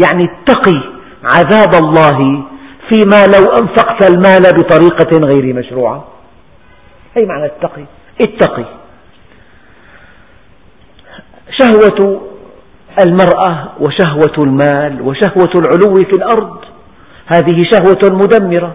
يعني 0.05 0.25
اتقي 0.25 0.92
عذاب 1.25 1.75
الله 1.75 2.45
فيما 2.91 3.27
لو 3.27 3.45
أنفقت 3.45 4.11
المال 4.11 4.43
بطريقة 4.43 5.19
غير 5.29 5.55
مشروعة. 5.55 6.05
أي 7.17 7.27
معنى 7.27 7.47
اتقي؟ 7.47 7.85
اتقي. 8.21 8.65
شهوة 11.59 12.21
المرأة 13.07 13.73
وشهوة 13.81 14.35
المال 14.39 15.03
وشهوة 15.03 15.53
العلو 15.57 15.95
في 15.95 16.17
الأرض 16.17 16.57
هذه 17.27 17.59
شهوة 17.73 18.23
مدمرة. 18.23 18.75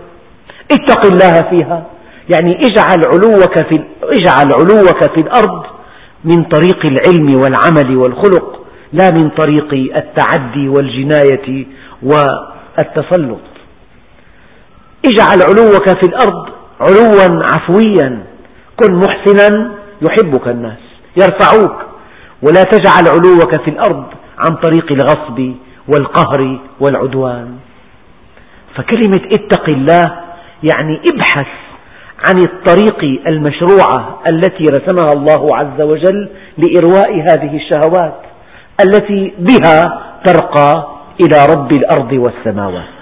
اتق 0.71 1.05
الله 1.05 1.49
فيها. 1.49 1.85
يعني 2.29 2.51
اجعل 2.51 2.99
علوك 3.13 3.57
في, 3.57 3.83
اجعل 4.03 4.51
علوك 4.59 5.03
في 5.15 5.21
الأرض 5.21 5.63
من 6.23 6.43
طريق 6.43 6.79
العلم 6.85 7.41
والعمل 7.41 7.97
والخلق 7.97 8.65
لا 8.93 9.11
من 9.11 9.29
طريق 9.29 9.73
التعدي 9.95 10.69
والجناية 10.69 11.65
والتسلط. 12.03 13.47
اجعل 15.05 15.39
علوك 15.49 15.89
في 15.89 16.07
الأرض 16.07 16.49
علوا 16.81 17.39
عفويا. 17.55 18.23
كن 18.75 18.95
محسنا 18.95 19.71
يحبك 20.01 20.47
الناس 20.47 20.79
يرفعوك. 21.21 21.75
ولا 22.41 22.63
تجعل 22.63 23.07
علوك 23.07 23.63
في 23.63 23.69
الأرض 23.69 24.05
عن 24.37 24.55
طريق 24.55 24.91
الغصب 24.91 25.53
والقهر 25.87 26.59
والعدوان. 26.79 27.57
فكلمة 28.75 29.29
اتق 29.33 29.69
الله 29.75 30.05
يعني 30.63 31.01
ابحث 31.13 31.47
عن 32.27 32.39
الطريق 32.39 33.27
المشروعة 33.27 34.19
التي 34.27 34.63
رسمها 34.63 35.11
الله 35.15 35.47
عز 35.55 35.81
وجل 35.81 36.29
لإرواء 36.57 37.13
هذه 37.13 37.55
الشهوات 37.55 38.21
التي 38.81 39.33
بها 39.39 39.81
ترقى 40.25 40.96
إلى 41.21 41.45
رب 41.55 41.71
الأرض 41.71 42.11
والسماوات. 42.13 42.97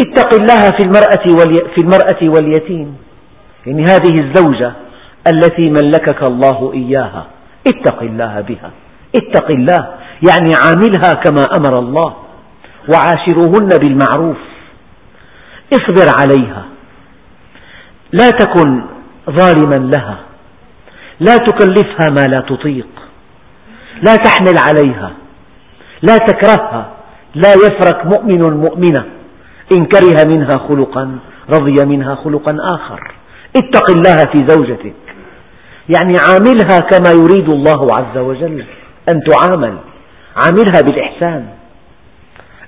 اتق 0.00 0.34
الله 0.34 0.70
في 0.70 0.82
المرأة, 0.84 1.24
في 1.74 1.78
المرأة 1.78 2.22
واليتيم. 2.22 2.96
يعني 3.66 3.82
هذه 3.82 4.20
الزوجة 4.20 4.72
التي 5.32 5.70
ملكك 5.70 6.22
الله 6.22 6.72
إياها. 6.74 7.26
اتق 7.66 8.02
الله 8.02 8.40
بها. 8.40 8.70
اتق 9.14 9.46
الله. 9.54 9.94
يعني 10.28 10.54
عاملها 10.54 11.12
كما 11.24 11.44
أمر 11.58 11.78
الله. 11.78 12.16
وعاشروهن 12.92 13.68
بالمعروف. 13.68 14.36
اصبر 15.72 16.08
عليها. 16.20 16.64
لا 18.12 18.30
تكن 18.30 18.84
ظالما 19.30 19.96
لها. 19.96 20.18
لا 21.20 21.36
تكلفها 21.36 22.10
ما 22.10 22.22
لا 22.22 22.44
تطيق. 22.48 22.88
لا 24.02 24.16
تحمل 24.16 24.58
عليها. 24.58 25.12
لا 26.02 26.16
تكرهها 26.16 26.90
لا 27.34 27.52
يفرك 27.54 28.06
مؤمن 28.06 28.56
مؤمنة. 28.56 29.04
إن 29.72 29.84
كره 29.84 30.28
منها 30.28 30.58
خلقا 30.68 31.18
رضي 31.50 31.86
منها 31.86 32.14
خلقا 32.14 32.56
آخر. 32.72 33.14
اتق 33.56 33.90
الله 33.90 34.16
في 34.16 34.46
زوجتك. 34.48 34.94
يعني 35.88 36.14
عاملها 36.18 36.80
كما 36.80 37.10
يريد 37.10 37.48
الله 37.48 37.86
عز 37.98 38.18
وجل 38.18 38.64
أن 39.12 39.20
تعامل. 39.28 39.76
عاملها 40.36 40.80
بالإحسان. 40.80 41.46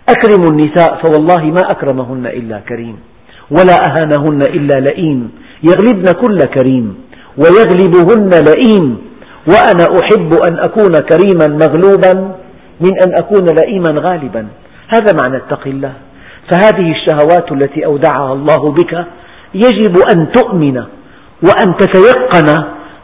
أكرموا 0.08 0.50
النساء 0.50 1.02
فوالله 1.02 1.44
ما 1.44 1.70
أكرمهن 1.70 2.26
إلا 2.26 2.58
كريم. 2.68 2.98
ولا 3.50 3.76
أهانهن 3.88 4.42
إلا 4.42 4.80
لئيم. 4.80 5.30
يغلبن 5.62 6.12
كل 6.12 6.38
كريم. 6.38 6.94
ويغلبهن 7.38 8.30
لئيم. 8.30 8.98
وأنا 9.48 9.84
أحب 9.84 10.32
أن 10.48 10.58
أكون 10.58 10.92
كريما 10.92 11.46
مغلوبا. 11.66 12.37
من 12.80 12.92
أن 13.06 13.14
أكون 13.18 13.44
لئيما 13.44 13.90
غالبا. 13.90 14.48
هذا 14.88 15.12
معنى 15.22 15.36
اتق 15.36 15.66
الله. 15.66 15.92
فهذه 16.50 16.92
الشهوات 16.92 17.52
التي 17.52 17.86
أودعها 17.86 18.32
الله 18.32 18.72
بك 18.72 19.04
يجب 19.54 19.94
أن 20.16 20.32
تؤمن 20.32 20.76
وأن 21.42 21.76
تتيقن 21.78 22.54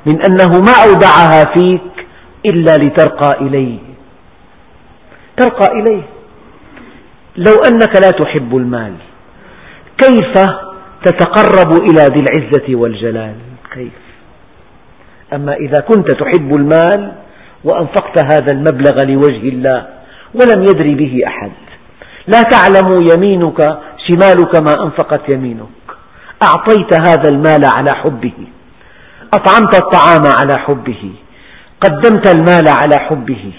من 0.06 0.20
أنه 0.28 0.50
ما 0.60 0.74
أودعها 0.88 1.44
فيك 1.54 2.06
إلا 2.50 2.74
لترقى 2.74 3.30
إليه. 3.40 3.78
ترقى 5.36 5.66
إليه. 5.72 6.02
لو 7.36 7.54
أنك 7.68 7.96
لا 8.02 8.10
تحب 8.10 8.56
المال 8.56 8.94
كيف 9.98 10.46
تتقرب 11.04 11.72
إلى 11.72 12.02
ذي 12.02 12.20
العزة 12.20 12.76
والجلال؟ 12.76 13.34
كيف؟ 13.74 13.92
أما 15.32 15.54
إذا 15.54 15.80
كنت 15.80 16.10
تحب 16.10 16.56
المال 16.56 17.12
وأنفقت 17.64 18.24
هذا 18.32 18.52
المبلغ 18.52 19.04
لوجه 19.04 19.48
الله 19.48 19.86
ولم 20.34 20.62
يدري 20.62 20.94
به 20.94 21.20
أحد. 21.26 21.52
لا 22.26 22.42
تعلم 22.42 23.06
يمينك 23.12 23.78
شمالك 24.08 24.56
ما 24.56 24.84
أنفقت 24.84 25.34
يمينك. 25.34 25.68
أعطيت 26.42 27.06
هذا 27.06 27.28
المال 27.28 27.64
على 27.76 27.90
حبه. 27.94 28.32
أطعمت 29.34 29.74
الطعام 29.82 30.24
على 30.40 30.54
حبه. 30.58 31.12
قدمت 31.80 32.26
المال 32.34 32.68
على 32.68 32.96
حبه. 32.98 33.52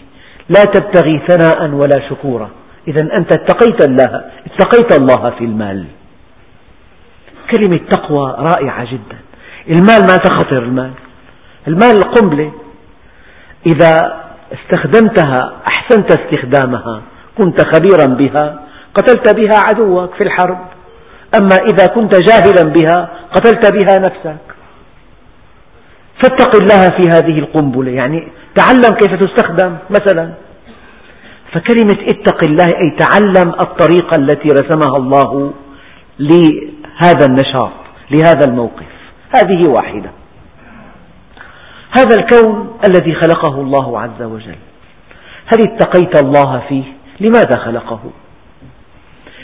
لا 0.49 0.63
تبتغي 0.63 1.21
ثناء 1.27 1.69
ولا 1.69 2.09
شكورا. 2.09 2.49
إذا 2.87 3.01
أنت 3.17 3.33
اتقيت 3.33 3.89
الله 3.89 4.23
اتقيت 4.45 4.99
الله 4.99 5.29
في 5.29 5.43
المال. 5.43 5.85
كلمة 7.51 7.89
تقوى 7.91 8.35
رائعة 8.49 8.85
جدا. 8.91 9.17
المال 9.69 10.01
ما 10.01 10.17
تخطر 10.17 10.63
المال. 10.63 10.91
المال 11.67 11.95
القنبلة 11.97 12.51
إذا 13.65 14.21
استخدمتها 14.53 15.53
أحسنت 15.69 16.11
استخدامها 16.11 17.01
كنت 17.37 17.61
خبيرا 17.75 18.05
بها 18.05 18.59
قتلت 18.95 19.35
بها 19.35 19.63
عدوك 19.67 20.13
في 20.13 20.23
الحرب. 20.23 20.57
أما 21.37 21.55
إذا 21.55 21.87
كنت 21.87 22.15
جاهلا 22.15 22.73
بها 22.73 23.09
قتلت 23.35 23.73
بها 23.73 23.99
نفسك. 23.99 24.45
فاتق 26.23 26.55
الله 26.55 26.89
في 26.97 27.03
هذه 27.13 27.39
القنبلة. 27.39 27.91
يعني 27.91 28.27
تعلم 28.55 28.97
كيف 28.99 29.19
تستخدم 29.23 29.77
مثلا. 29.89 30.33
فكلمة 31.53 31.97
اتق 32.09 32.43
الله 32.43 32.65
أي 32.65 32.97
تعلم 32.99 33.49
الطريقة 33.49 34.15
التي 34.19 34.49
رسمها 34.49 34.97
الله 34.97 35.53
لهذا 36.19 37.25
النشاط 37.25 37.71
لهذا 38.11 38.45
الموقف. 38.47 38.85
هذه 39.35 39.69
واحدة. 39.69 40.11
هذا 41.97 42.15
الكون 42.15 42.77
الذي 42.87 43.13
خلقه 43.13 43.61
الله 43.61 43.99
عز 43.99 44.21
وجل. 44.21 44.55
هل 45.45 45.61
اتقيت 45.61 46.23
الله 46.23 46.61
فيه؟ 46.69 46.83
لماذا 47.19 47.59
خلقه؟ 47.65 47.99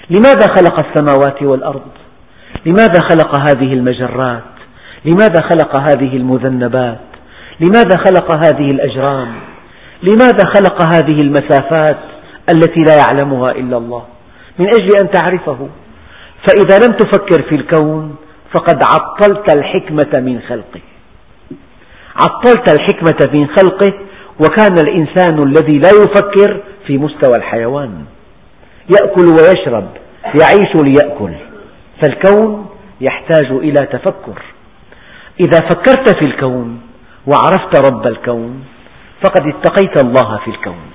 لماذا 0.09 0.47
خلق 0.57 0.85
السماوات 0.87 1.41
والأرض؟ 1.41 1.91
لماذا 2.65 2.99
خلق 3.09 3.39
هذه 3.39 3.73
المجرات؟ 3.73 4.43
لماذا 5.05 5.41
خلق 5.41 5.81
هذه 5.89 6.17
المذنبات؟ 6.17 6.99
لماذا 7.59 7.97
خلق 7.97 8.45
هذه 8.45 8.67
الأجرام؟ 8.67 9.35
لماذا 10.03 10.45
خلق 10.55 10.81
هذه 10.81 11.17
المسافات 11.23 11.97
التي 12.53 12.81
لا 12.87 12.95
يعلمها 12.95 13.51
إلا 13.51 13.77
الله؟ 13.77 14.03
من 14.59 14.67
أجل 14.67 14.89
أن 15.01 15.11
تعرفه. 15.11 15.69
فإذا 16.47 16.85
لم 16.85 16.93
تفكر 16.93 17.43
في 17.43 17.59
الكون 17.59 18.15
فقد 18.53 18.83
عطلت 18.83 19.57
الحكمة 19.57 20.21
من 20.21 20.41
خلقه 20.49 20.81
عطلت 22.15 22.69
الحكمة 22.71 23.32
من 23.39 23.47
خلقه 23.58 23.93
وكان 24.39 24.78
الإنسان 24.78 25.39
الذي 25.47 25.78
لا 25.78 25.89
يفكر 25.89 26.62
في 26.88 26.97
مستوى 26.97 27.34
الحيوان. 27.38 28.06
يأكل 28.89 29.26
ويشرب 29.26 29.88
يعيش 30.26 30.76
ليأكل. 30.76 31.34
فالكون 32.02 32.69
يحتاج 33.02 33.45
إلى 33.52 33.86
تفكر. 33.86 34.41
إذا 35.39 35.60
فكرت 35.60 36.10
في 36.10 36.32
الكون 36.32 36.82
وعرفت 37.28 37.91
رب 37.91 38.08
الكون 38.08 38.63
فقد 39.24 39.41
اتقيت 39.47 40.04
الله 40.04 40.38
في 40.45 40.52
الكون. 40.52 40.86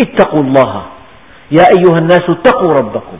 اتقوا 0.00 0.42
الله. 0.42 0.82
يا 1.50 1.62
أيها 1.62 1.96
الناس 2.00 2.22
اتقوا 2.28 2.70
ربكم. 2.70 3.18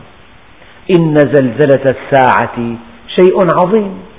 إن 0.96 1.16
زلزلة 1.16 1.84
الساعة 1.84 2.76
شيء 3.08 3.36
عظيم. 3.60 4.11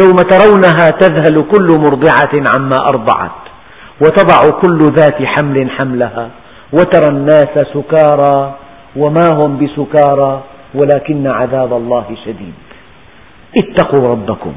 يوم 0.00 0.16
ترونها 0.16 0.88
تذهل 0.88 1.44
كل 1.52 1.68
مرضعة 1.78 2.34
عما 2.34 2.76
أرضعت 2.88 3.40
وتضع 4.02 4.50
كل 4.50 4.78
ذات 4.96 5.22
حمل 5.22 5.70
حملها 5.70 6.30
وترى 6.72 7.08
الناس 7.08 7.54
سكارى 7.74 8.54
وما 8.96 9.24
هم 9.34 9.58
بسكارى 9.58 10.42
ولكن 10.74 11.28
عذاب 11.34 11.72
الله 11.72 12.16
شديد. 12.24 12.54
اتقوا 13.58 14.12
ربكم. 14.12 14.54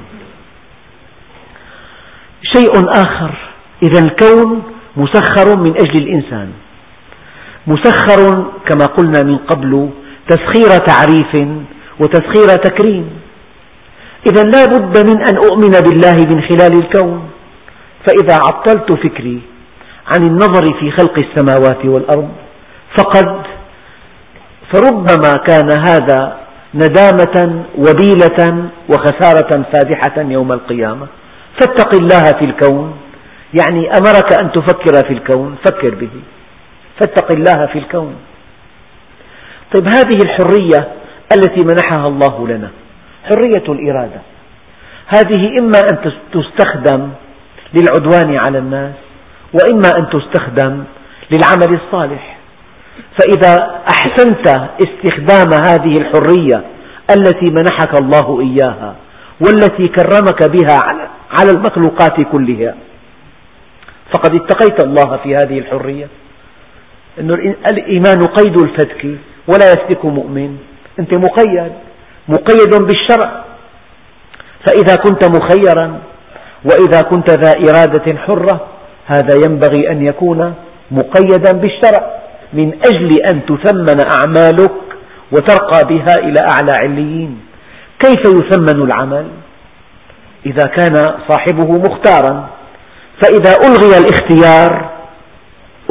شيء 2.55 2.73
آخر. 2.89 3.31
إذا 3.83 4.01
الكون 4.01 4.63
مسخر 4.97 5.57
من 5.57 5.73
أجل 5.81 6.03
الإنسان. 6.03 6.49
مسخر 7.67 8.45
كما 8.65 8.85
قلنا 8.85 9.23
من 9.23 9.37
قبل 9.37 9.89
تسخير 10.29 10.69
تعريف 10.77 11.33
وتسخير 11.99 12.47
تكريم. 12.47 13.26
إذا 14.29 14.43
لا 14.43 14.65
بد 14.65 15.09
من 15.09 15.17
أن 15.27 15.35
أؤمن 15.37 15.73
بالله 15.85 16.17
من 16.17 16.41
خلال 16.41 16.73
الكون. 16.83 17.29
فإذا 18.07 18.35
عطلت 18.35 18.91
فكري 18.91 19.41
عن 20.07 20.27
النظر 20.27 20.65
في 20.79 20.91
خلق 20.91 21.15
السماوات 21.23 21.85
والأرض 21.85 22.29
فقد 22.97 23.41
فربما 24.73 25.33
كان 25.47 25.69
هذا 25.89 26.37
ندامة 26.73 27.63
وبيلة 27.77 28.69
وخسارة 28.89 29.65
فادحة 29.73 30.17
يوم 30.17 30.49
القيامة. 30.51 31.07
فاتق 31.59 31.95
الله 32.01 32.23
في 32.39 32.45
الكون. 32.45 32.95
يعني 33.59 33.89
أمرك 33.89 34.39
أن 34.39 34.51
تفكر 34.51 35.07
في 35.07 35.13
الكون 35.13 35.55
فكر 35.65 35.95
به. 35.95 36.09
فاتق 36.99 37.31
الله 37.35 37.67
في 37.73 37.79
الكون. 37.79 38.15
طيب 39.75 39.85
هذه 39.93 40.17
الحرية 40.25 40.87
التي 41.35 41.61
منحها 41.65 42.07
الله 42.07 42.47
لنا. 42.47 42.71
حرية 43.29 43.73
الإرادة. 43.73 44.21
هذه 45.07 45.59
إما 45.59 45.79
أن 45.91 46.11
تستخدم 46.33 47.09
للعدوان 47.73 48.37
على 48.45 48.57
الناس 48.57 48.93
وإما 49.53 49.91
أن 49.97 50.09
تستخدم 50.09 50.83
للعمل 51.31 51.79
الصالح. 51.81 52.37
فإذا 53.19 53.81
أحسنت 53.91 54.47
استخدام 54.85 55.53
هذه 55.53 55.93
الحرية 56.01 56.63
التي 57.15 57.45
منحك 57.51 58.01
الله 58.01 58.41
إياها 58.41 58.95
والتي 59.45 59.83
كرمك 59.83 60.49
بها 60.49 60.79
على 61.39 61.51
المخلوقات 61.51 62.23
كلها 62.31 62.75
فقد 64.13 64.31
اتقيت 64.35 64.83
الله 64.85 65.17
في 65.23 65.35
هذه 65.35 65.59
الحرية. 65.59 66.07
أن 67.19 67.31
الإيمان 67.69 68.17
قيد 68.37 68.61
الفتك 68.61 69.05
ولا 69.47 69.71
يفتك 69.71 70.05
مؤمن. 70.05 70.57
أنت 70.99 71.17
مقيد. 71.17 71.71
مقيد 72.27 72.87
بالشرع. 72.87 73.43
فإذا 74.67 74.95
كنت 74.95 75.23
مخيرا 75.37 75.99
وإذا 76.65 77.01
كنت 77.01 77.29
ذا 77.29 77.51
إرادة 77.51 78.17
حرة 78.17 78.67
هذا 79.05 79.35
ينبغي 79.45 79.91
أن 79.91 80.05
يكون 80.05 80.53
مقيدا 80.91 81.51
بالشرع. 81.51 82.17
من 82.53 82.73
أجل 82.73 83.09
أن 83.33 83.45
تثمن 83.45 83.97
أعمالك 84.11 84.71
وترقى 85.31 85.87
بها 85.89 86.15
إلى 86.19 86.39
أعلى 86.39 86.71
عليين. 86.85 87.39
كيف 87.99 88.21
يثمن 88.25 88.83
العمل؟ 88.83 89.27
إذا 90.45 90.65
كان 90.65 90.93
صاحبه 91.29 91.71
مختارا. 91.89 92.49
فإذا 93.21 93.55
ألغي 93.67 93.97
الاختيار 93.97 94.89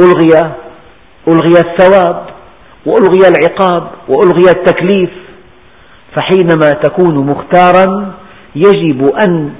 ألغي 0.00 0.54
ألغي 1.28 1.60
الثواب 1.60 2.26
وألغي 2.86 3.28
العقاب 3.28 3.90
وألغي 4.08 4.50
التكليف 4.50 5.10
فحينما 6.16 6.70
تكون 6.70 7.26
مختارا 7.26 8.14
يجب 8.54 9.14
أن 9.26 9.54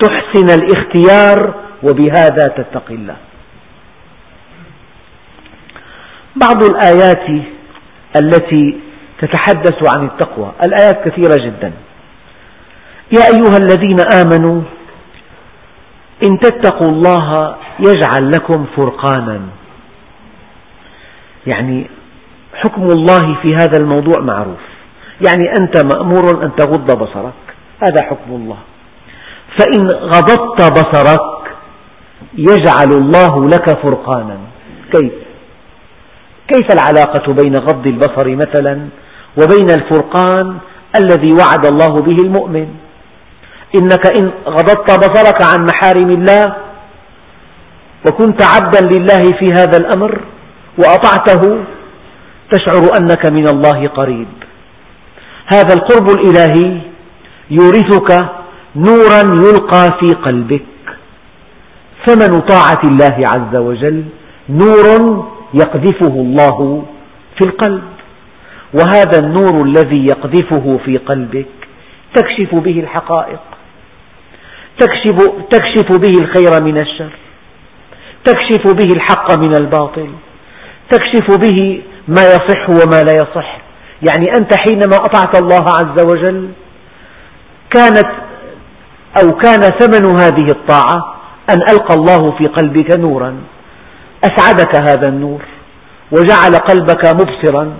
تحسن 0.00 0.62
الاختيار 0.62 1.54
وبهذا 1.82 2.44
تتقي 2.56 2.94
الله. 2.94 3.16
بعض 6.36 6.64
الآيات 6.64 7.44
التي 8.16 8.80
تتحدث 9.20 9.96
عن 9.96 10.04
التقوى 10.06 10.52
الآيات 10.64 11.08
كثيرة 11.08 11.46
جدا. 11.46 11.72
يا 13.12 13.22
أيها 13.34 13.56
الذين 13.56 14.00
آمنوا 14.00 14.62
إن 16.26 16.38
تتقوا 16.38 16.88
الله 16.88 17.56
يجعل 17.80 18.30
لكم 18.30 18.66
فرقانا. 18.76 19.40
يعني 21.54 21.90
حكم 22.54 22.82
الله 22.82 23.42
في 23.42 23.54
هذا 23.58 23.78
الموضوع 23.78 24.20
معروف. 24.20 24.71
يعني 25.26 25.52
أنت 25.60 25.84
مأمور 25.94 26.44
أن 26.44 26.56
تغض 26.56 26.98
بصرك. 26.98 27.42
هذا 27.82 28.02
حكم 28.10 28.30
الله. 28.30 28.58
فإن 29.58 29.86
غضضت 29.86 30.72
بصرك 30.72 31.42
يجعل 32.34 32.92
الله 32.92 33.48
لك 33.48 33.66
فرقانا. 33.82 34.38
كيف؟ 34.92 35.12
كيف 36.48 36.66
العلاقة 36.72 37.32
بين 37.32 37.56
غض 37.56 37.86
البصر 37.86 38.36
مثلا 38.36 38.88
وبين 39.38 39.70
الفرقان 39.70 40.58
الذي 40.96 41.32
وعد 41.32 41.66
الله 41.66 42.00
به 42.00 42.16
المؤمن؟ 42.24 42.68
إنك 43.76 44.16
إن 44.16 44.30
غضضت 44.46 44.90
بصرك 44.98 45.42
عن 45.42 45.66
محارم 45.66 46.10
الله 46.10 46.56
وكنت 48.06 48.42
عبدا 48.42 48.80
لله 48.80 49.22
في 49.22 49.52
هذا 49.52 49.78
الأمر 49.78 50.20
وأطعته 50.78 51.64
تشعر 52.50 52.82
أنك 53.00 53.26
من 53.26 53.46
الله 53.48 53.88
قريب. 53.88 54.41
هذا 55.52 55.74
القرب 55.74 56.10
الإلهي 56.10 56.80
يورثك 57.50 58.10
نورا 58.76 59.22
يلقى 59.46 59.98
في 60.00 60.12
قلبك. 60.12 60.62
ثمن 62.06 62.38
طاعة 62.38 62.80
الله 62.84 63.16
عز 63.34 63.56
وجل 63.56 64.04
نور 64.48 64.88
يقذفه 65.54 66.14
الله 66.14 66.84
في 67.38 67.48
القلب. 67.48 67.82
وهذا 68.74 69.18
النور 69.18 69.64
الذي 69.64 70.06
يقذفه 70.06 70.78
في 70.84 70.92
قلبك 70.92 71.46
تكشف 72.14 72.54
به 72.54 72.80
الحقائق 72.80 73.40
تكشف, 74.78 75.16
تكشف 75.50 75.88
به 76.00 76.18
الخير 76.18 76.62
من 76.62 76.76
الشر 76.80 77.10
تكشف 78.24 78.74
به 78.74 78.88
الحق 78.96 79.38
من 79.38 79.54
الباطل 79.60 80.10
تكشف 80.90 81.38
به 81.38 81.82
ما 82.08 82.22
يصح 82.22 82.68
وما 82.70 83.00
لا 83.00 83.12
يصح. 83.16 83.61
يعني 84.08 84.26
أنت 84.36 84.58
حينما 84.58 84.96
أطعت 84.96 85.42
الله 85.42 85.64
عز 85.68 86.04
وجل 86.10 86.48
كانت 87.70 88.10
أو 89.22 89.32
كان 89.32 89.60
ثمن 89.60 90.16
هذه 90.16 90.46
الطاعة 90.50 91.14
أن 91.50 91.56
ألقى 91.70 91.94
الله 91.94 92.36
في 92.38 92.44
قلبك 92.44 92.98
نورا 92.98 93.36
أسعدك 94.24 94.76
هذا 94.76 95.08
النور 95.08 95.42
وجعل 96.12 96.56
قلبك 96.56 97.06
مبصرا 97.06 97.74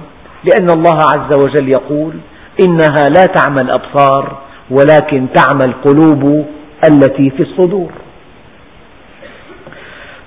لأن 0.44 0.70
الله 0.70 0.96
عز 1.00 1.38
وجل 1.38 1.68
يقول 1.68 2.14
إنها 2.60 3.08
لا 3.08 3.26
تعمى 3.26 3.60
الأبصار 3.60 4.38
ولكن 4.70 5.26
تعمى 5.34 5.64
القلوب 5.64 6.46
التي 6.84 7.30
في 7.30 7.40
الصدور. 7.42 7.90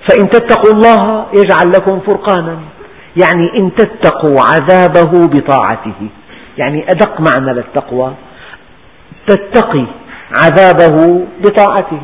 فإن 0.08 0.30
تتقوا 0.30 0.72
الله 0.72 1.26
يجعل 1.34 1.72
لكم 1.76 2.00
فرقانا. 2.00 2.58
يعني 3.22 3.50
إن 3.60 3.74
تتقوا 3.74 4.40
عذابه 4.40 5.26
بطاعته. 5.26 6.08
يعني 6.64 6.88
أدق 6.88 7.20
معنى 7.20 7.52
للتقوى. 7.52 8.12
تتقي 9.26 9.86
عذابه 10.40 11.26
بطاعته. 11.40 12.02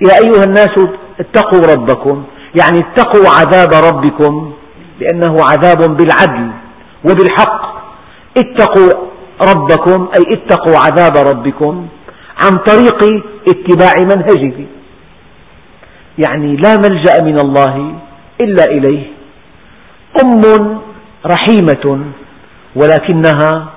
يا 0.00 0.14
أيها 0.24 0.44
الناس 0.46 0.74
اتقوا 1.20 1.76
ربكم. 1.76 2.24
يعني 2.60 2.78
اتقوا 2.78 3.28
عذاب 3.28 3.84
ربكم 3.92 4.52
لأنه 5.00 5.44
عذاب 5.44 5.96
بالعدل 5.96 6.50
وبالحق. 7.04 7.82
اتقوا 8.38 8.90
ربكم 9.42 10.08
أي 10.16 10.22
اتقوا 10.36 10.78
عذاب 10.78 11.16
ربكم 11.16 11.86
عن 12.44 12.56
طريق 12.56 13.24
اتباع 13.48 13.92
منهجه. 14.00 14.66
يعني 16.18 16.56
لا 16.56 16.76
ملجأ 16.76 17.24
من 17.24 17.38
الله 17.38 17.94
إلا 18.40 18.64
إليه. 18.64 19.21
أم 20.24 20.80
رحيمة 21.26 22.04
ولكنها 22.76 23.68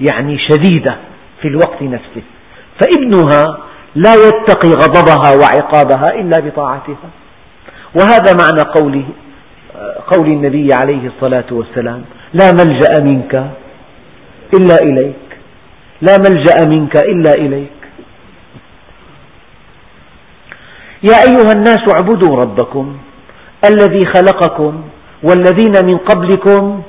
يعني 0.00 0.38
شديدة 0.48 0.96
في 1.42 1.48
الوقت 1.48 1.82
نفسه 1.82 2.22
فابنها 2.80 3.44
لا 3.94 4.14
يتقي 4.14 4.68
غضبها 4.68 5.30
وعقابها 5.40 6.20
إلا 6.20 6.38
بطاعتها. 6.40 7.10
وهذا 7.94 8.32
معنى 8.42 8.70
قوله 8.74 9.04
قول 10.06 10.28
النبي 10.28 10.68
عليه 10.72 11.06
الصلاة 11.08 11.44
والسلام 11.50 12.04
لا 12.32 12.50
ملجأ 12.52 13.02
منك 13.02 13.50
إلا 14.54 14.76
إليك 14.82 15.26
لا 16.02 16.16
ملجأ 16.18 16.64
منك 16.76 16.96
إلا 16.96 17.30
إليك. 17.34 17.80
يا 21.02 21.16
أيها 21.28 21.52
الناس 21.52 21.80
اعبدوا 21.94 22.36
ربكم 22.36 22.98
الذي 23.64 24.06
خلقكم 24.14 24.82
والذين 25.22 25.74
من 25.84 25.96
قبلكم 25.96 26.82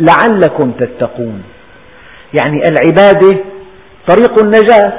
لعلكم 0.00 0.72
تتقون. 0.72 1.42
يعني 2.40 2.58
العبادة 2.68 3.38
طريق 4.08 4.38
النجاة. 4.44 4.92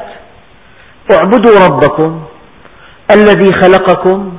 اعبدوا 1.12 1.65
ربكم 1.67 2.21
الذي 3.12 3.51
خلقكم 3.62 4.34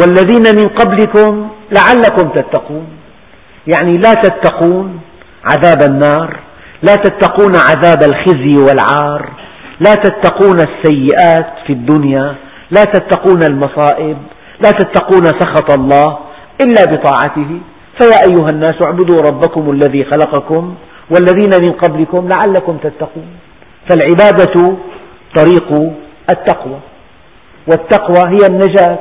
والذين 0.00 0.56
من 0.56 0.68
قبلكم 0.68 1.48
لعلكم 1.76 2.28
تتقون. 2.28 2.86
يعني 3.66 3.92
لا 3.92 4.14
تتقون 4.14 5.00
عذاب 5.44 5.82
النار 5.82 6.40
لا 6.82 6.94
تتقون 6.94 7.56
عذاب 7.56 8.02
الخزي 8.02 8.56
والعار 8.56 9.30
لا 9.80 9.94
تتقون 9.94 10.56
السيئات 10.60 11.52
في 11.66 11.72
الدنيا 11.72 12.34
لا 12.70 12.84
تتقون 12.84 13.42
المصائب 13.42 14.18
لا 14.64 14.70
تتقون 14.70 15.22
سخط 15.22 15.70
الله. 15.70 16.18
إلا 16.60 16.84
بطاعته. 16.84 17.60
فيا 18.00 18.18
أيها 18.30 18.50
الناس 18.50 18.74
اعبدوا 18.86 19.20
ربكم 19.20 19.66
الذي 19.72 20.04
خلقكم 20.12 20.74
والذين 21.10 21.50
من 21.60 21.72
قبلكم 21.72 22.28
لعلكم 22.28 22.76
تتقون. 22.76 23.26
فالعبادة 23.90 24.76
طريق 25.36 25.92
التقوى. 26.30 26.78
والتقوى 27.66 28.22
هي 28.34 28.46
النجاة. 28.46 28.98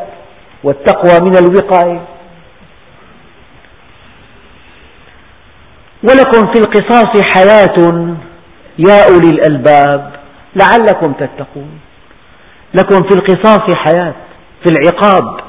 والتقوى 0.64 1.20
من 1.30 1.36
الوقاية. 1.38 2.02
ولكم 6.04 6.54
في 6.54 6.60
القصاص 6.60 7.22
حياة 7.22 8.16
يا 8.78 9.08
أولي 9.10 9.30
الألباب. 9.30 10.12
لعلكم 10.56 11.14
تتقون. 11.14 11.80
لكم 12.74 13.10
في 13.10 13.16
القصاص 13.16 13.76
حياة. 13.76 14.14
في 14.64 14.70
العقاب. 14.70 15.43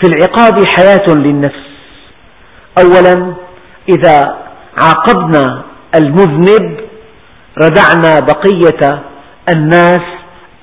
في 0.00 0.06
العقاب 0.06 0.66
حياة 0.76 1.06
للنفس. 1.08 1.68
أولا 2.78 3.34
إذا 3.88 4.38
عاقبنا 4.78 5.62
المذنب 5.94 6.80
ردعنا 7.62 8.20
بقية 8.20 9.02
الناس 9.48 10.00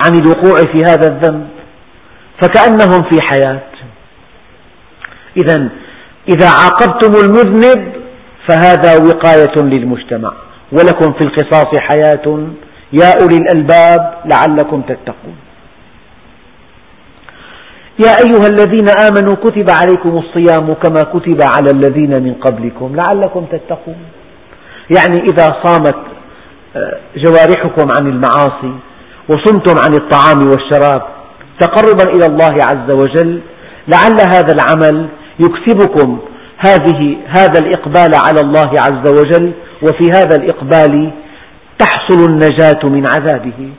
عن 0.01 0.15
الوقوع 0.15 0.55
في 0.55 0.83
هذا 0.87 1.07
الذنب 1.07 1.47
فكأنهم 2.41 3.03
في 3.09 3.17
حياة. 3.21 3.61
إذا 5.37 5.69
إذا 6.29 6.49
عاقبتم 6.49 7.15
المذنب 7.25 7.93
فهذا 8.47 8.97
وقاية 8.97 9.55
للمجتمع. 9.57 10.33
ولكم 10.71 11.13
في 11.13 11.21
القصاص 11.21 11.79
حياة. 11.81 12.47
يا 12.93 13.21
أولي 13.21 13.37
الألباب 13.37 14.17
لعلكم 14.25 14.81
تتقون. 14.81 15.35
يا 17.99 18.11
أيها 18.23 18.47
الذين 18.47 18.89
آمنوا 18.89 19.35
كتب 19.35 19.67
عليكم 19.69 20.17
الصيام 20.17 20.73
كما 20.73 21.01
كتب 21.01 21.39
على 21.41 21.71
الذين 21.73 22.23
من 22.23 22.33
قبلكم 22.33 22.95
لعلكم 22.95 23.45
تتقون. 23.51 23.97
يعني 24.97 25.19
إذا 25.19 25.47
صامت 25.63 25.95
آه، 26.75 26.97
جوارحكم 27.15 27.91
عن 27.91 28.07
المعاصي 28.07 28.73
وصمتم 29.29 29.73
عن 29.79 29.93
الطعام 29.93 30.39
والشراب 30.51 31.01
تقربا 31.59 32.03
إلى 32.15 32.25
الله 32.25 32.53
عز 32.59 32.91
وجل 32.97 33.41
لعل 33.87 34.17
هذا 34.33 34.53
العمل 34.53 35.07
يكسبكم 35.39 36.19
هذه 36.57 37.17
هذا 37.27 37.59
الإقبال 37.63 38.15
على 38.15 38.39
الله 38.39 38.71
عز 38.77 39.19
وجل 39.19 39.53
وفي 39.83 40.09
هذا 40.13 40.35
الإقبال 40.35 41.11
تحصل 41.79 42.29
النجاة 42.29 42.79
من 42.83 43.03
عذابه. 43.09 43.69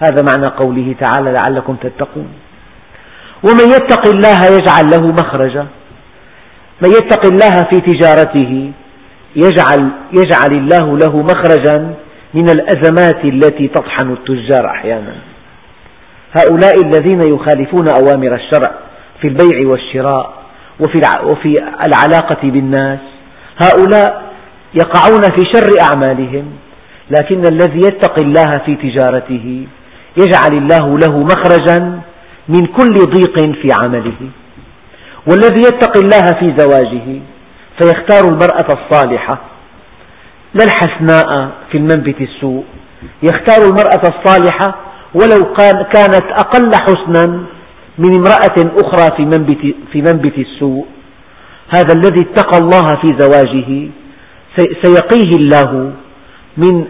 هذا 0.00 0.22
معنى 0.28 0.46
قوله 0.46 0.94
تعالى 1.00 1.32
لعلكم 1.32 1.76
تتقون. 1.76 2.28
ومن 3.44 3.68
يتق 3.76 4.06
الله 4.06 4.44
يجعل 4.46 4.90
له 4.90 5.06
مخرجا. 5.06 5.66
من 6.82 6.90
يتق 6.90 7.26
الله 7.26 7.50
في 7.70 7.80
تجارته 7.80 8.72
يجعل, 9.36 9.90
يجعل 10.12 10.52
الله 10.52 10.98
له 10.98 11.22
مخرجا 11.22 11.94
من 12.34 12.50
الأزمات 12.50 13.32
التي 13.32 13.68
تطحن 13.68 14.12
التجار 14.12 14.66
أحيانا. 14.66 15.14
هؤلاء 16.38 16.80
الذين 16.86 17.20
يخالفون 17.34 17.88
أوامر 17.88 18.30
الشرع 18.36 18.74
في 19.20 19.28
البيع 19.28 19.68
والشراء 19.72 20.34
وفي 21.24 21.54
العلاقة 21.86 22.42
بالناس. 22.42 22.98
هؤلاء 23.62 24.30
يقعون 24.74 25.22
في 25.22 25.42
شر 25.54 25.80
أعمالهم 25.80 26.44
لكن 27.10 27.42
الذي 27.46 27.78
يتقي 27.78 28.22
الله 28.22 28.46
في 28.66 28.76
تجارته 28.76 29.66
يجعل 30.20 30.50
الله 30.54 30.98
له 30.98 31.16
مخرجا 31.18 32.00
من 32.54 32.66
كل 32.66 32.94
ضيق 33.14 33.36
في 33.38 33.68
عمله. 33.82 34.20
والذي 35.28 35.62
يتقي 35.62 36.00
الله 36.00 36.26
في 36.40 36.54
زواجه 36.58 37.20
فيختار 37.80 38.22
المرأة 38.32 38.68
الصالحة. 38.78 39.38
لا 40.54 40.64
الحسناء 40.64 41.28
في 41.70 41.76
المنبت 41.78 42.20
السوء. 42.20 42.64
يختار 43.22 43.60
المرأة 43.68 44.04
الصالحة 44.12 44.68
ولو 45.14 45.54
كانت 45.94 46.26
أقل 46.42 46.70
حسنا 46.74 47.24
من 47.98 48.14
امرأة 48.14 48.58
أخرى 48.82 49.16
في 49.18 49.26
منبت, 49.26 49.74
في 49.92 50.02
منبت 50.02 50.38
السوء. 50.38 50.86
هذا 51.74 51.94
الذي 51.94 52.20
اتقى 52.20 52.58
الله 52.58 52.86
في 53.02 53.08
زواجه 53.18 53.90
سيقيه 54.82 55.36
الله 55.36 55.92
من 56.56 56.84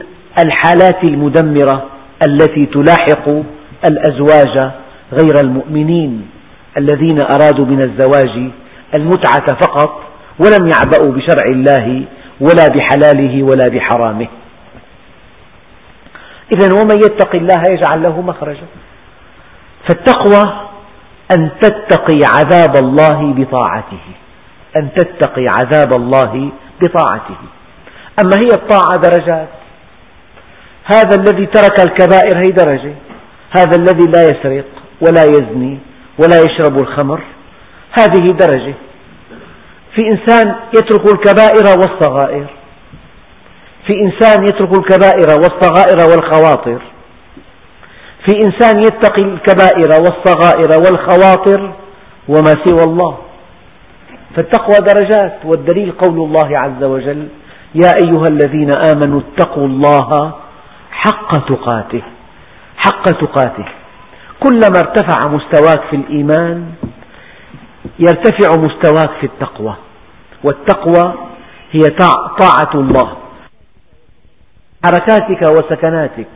الحالات 0.45 1.09
المدمرة 1.09 1.87
التي 2.29 2.67
تلاحق 2.67 3.27
الأزواج 3.89 4.73
غير 5.13 5.41
المؤمنين 5.41 6.31
الذين 6.79 7.21
أرادوا 7.21 7.65
من 7.65 7.83
الزواج 7.83 8.51
المتعة 8.95 9.47
فقط 9.63 10.01
ولم 10.39 10.69
يعبأوا 10.69 11.13
بشرع 11.13 11.45
الله 11.51 12.05
ولا 12.41 12.67
بحلاله 12.69 13.43
ولا 13.43 13.69
بحرامه. 13.69 14.29
إذا 16.55 16.75
ومن 16.75 16.97
يتق 16.97 17.35
الله 17.35 17.63
يجعل 17.71 18.03
له 18.03 18.21
مخرجا. 18.21 18.67
فالتقوى 19.89 20.71
أن 21.39 21.51
تتقي 21.61 22.19
عذاب 22.25 22.77
الله 22.85 23.33
بطاعته 23.33 24.05
أن 24.77 24.89
تتقي 24.97 25.45
عذاب 25.57 25.93
الله 25.93 26.51
بطاعته. 26.83 27.37
أما 28.25 28.37
هي 28.37 28.51
الطاعة 28.53 28.97
درجات. 29.03 29.49
هذا 30.85 31.17
الذي 31.21 31.47
ترك 31.47 31.81
الكبائر 31.81 32.39
هي 32.39 32.51
درجة. 32.51 32.95
هذا 33.57 33.77
الذي 33.77 34.05
لا 34.05 34.23
يسرق. 34.23 34.80
ولا 35.01 35.25
يزني 35.25 35.79
ولا 36.19 36.37
يشرب 36.37 36.79
الخمر. 36.81 37.21
هذه 37.99 38.25
درجة. 38.25 38.75
في 39.95 40.07
إنسان 40.13 40.55
يترك 40.75 41.15
الكبائر 41.15 41.67
والصغائر. 41.79 42.47
في 43.87 43.95
إنسان 44.05 44.43
يترك 44.43 44.73
الكبائر 44.73 45.29
والصغائر 45.43 46.11
والخواطر. 46.11 46.83
في 48.27 48.37
إنسان 48.47 48.79
يتقي 48.79 49.25
الكبائر 49.25 49.89
والصغائر 49.89 50.81
والخواطر 50.81 51.73
وما 52.29 52.55
سوى 52.65 52.85
الله. 52.85 53.19
فالتقوى 54.37 54.79
درجات 54.79 55.39
والدليل 55.45 55.93
قول 55.93 56.19
الله 56.19 56.59
عز 56.59 56.85
وجل 56.85 57.29
يا 57.75 57.95
أيها 57.97 58.25
الذين 58.31 58.71
آمنوا 58.93 59.21
اتقوا 59.21 59.67
الله 59.67 60.33
حق 60.91 61.49
تقاته. 61.49 62.03
حق 62.77 63.05
تقاته. 63.05 63.80
كلما 64.41 64.79
ارتفع 64.79 65.29
مستواك 65.29 65.81
في 65.91 65.97
الإيمان 65.97 66.73
يرتفع 67.99 68.49
مستواك 68.57 69.11
في 69.21 69.27
التقوى. 69.27 69.77
والتقوى 70.45 71.15
هي 71.73 71.81
طاعة 72.39 72.71
الله. 72.75 73.17
حركاتك 74.85 75.43
وسكناتك 75.43 76.27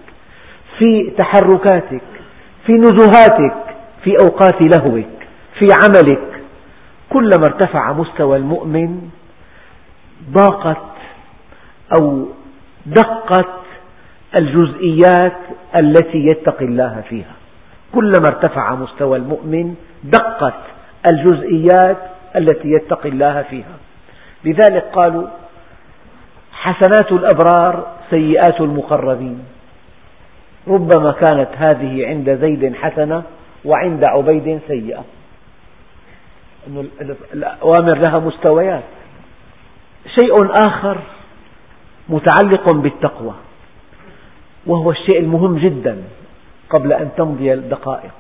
في 0.79 1.11
تحركاتك 1.19 2.03
في 2.67 2.73
نزهاتك 2.73 3.55
في 4.05 4.11
أوقات 4.23 4.67
لهوك 4.67 5.07
في 5.59 5.67
عملك 5.83 6.43
كلما 7.11 7.47
ارتفع 7.47 7.93
مستوى 7.93 8.37
المؤمن 8.37 9.09
ضاقت 10.31 10.83
أو 11.99 12.29
دقت 12.87 13.49
الجزئيات 14.39 15.39
التي 15.77 16.19
يتقي 16.27 16.65
الله 16.65 17.03
فيها. 17.09 17.35
كلما 17.95 18.29
ارتفع 18.29 18.75
مستوى 18.75 19.19
المؤمن 19.19 19.75
دقت 20.05 20.61
الجزئيات 21.07 21.97
التي 22.37 22.69
يتقي 22.69 23.09
الله 23.09 23.43
فيها. 23.43 23.77
لذلك 24.45 24.85
قالوا 24.93 25.27
حسنات 26.53 27.13
الأبرار 27.13 27.87
سيئات 28.11 28.61
المقربين. 28.61 29.45
ربما 30.69 31.13
كانت 31.13 31.49
هذه 31.57 32.07
عند 32.07 32.39
زيد 32.41 32.75
حسنة 32.75 33.23
وعند 33.65 34.05
عبيد 34.05 34.61
سيئة. 34.69 35.05
أن 36.69 36.89
الأوامر 37.35 37.97
لها 38.09 38.19
مستويات. 38.19 38.83
شيء 40.21 40.51
آخر 40.69 40.99
متعلق 42.09 42.75
بالتقوى 42.75 43.35
وهو 44.67 44.91
الشيء 44.91 45.21
المهم 45.21 45.59
جدا. 45.59 46.03
قبل 46.71 46.93
أن 46.93 47.09
تمضي 47.17 47.53
الدقائق. 47.53 48.15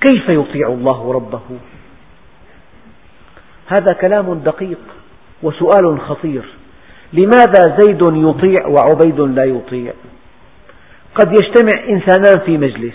كيف 0.00 0.28
يطيع 0.28 0.68
الله 0.68 1.12
ربه؟ 1.12 1.40
هذا 3.66 3.92
كلام 4.00 4.34
دقيق 4.34 4.78
وسؤال 5.42 6.00
خطير. 6.00 6.44
لماذا 7.12 7.76
زيد 7.80 8.02
يطيع 8.02 8.66
وعبيد 8.66 9.20
لا 9.20 9.44
يطيع؟ 9.44 9.92
قد 11.14 11.32
يجتمع 11.32 11.84
إنسانان 11.88 12.46
في 12.46 12.58
مجلس 12.58 12.94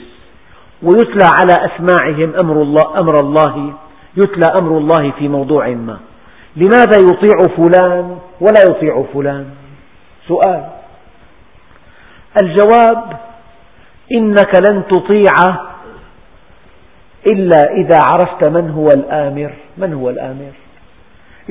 ويتلى 0.83 1.25
على 1.25 1.65
أسماعهم 1.65 2.33
أمر 2.35 2.61
الله, 2.61 2.99
أمر 2.99 3.15
الله 3.19 3.73
يتلى 4.17 4.45
أمر 4.61 4.77
الله 4.77 5.11
في 5.19 5.27
موضوع 5.27 5.67
ما. 5.67 5.99
لماذا 6.55 6.97
يطيع 6.97 7.55
فلان 7.57 8.19
ولا 8.41 8.61
يطيع 8.69 9.05
فلان؟ 9.13 9.49
سؤال. 10.27 10.69
الجواب 12.41 13.19
إنك 14.11 14.51
لن 14.69 14.83
تطيع 14.89 15.33
إلا 17.31 17.57
إذا 17.77 17.97
عرفت 18.07 18.43
من 18.43 18.69
هو 18.69 18.87
الآمر. 18.87 19.53
من 19.77 19.93
هو 19.93 20.09
الآمر؟ 20.09 20.51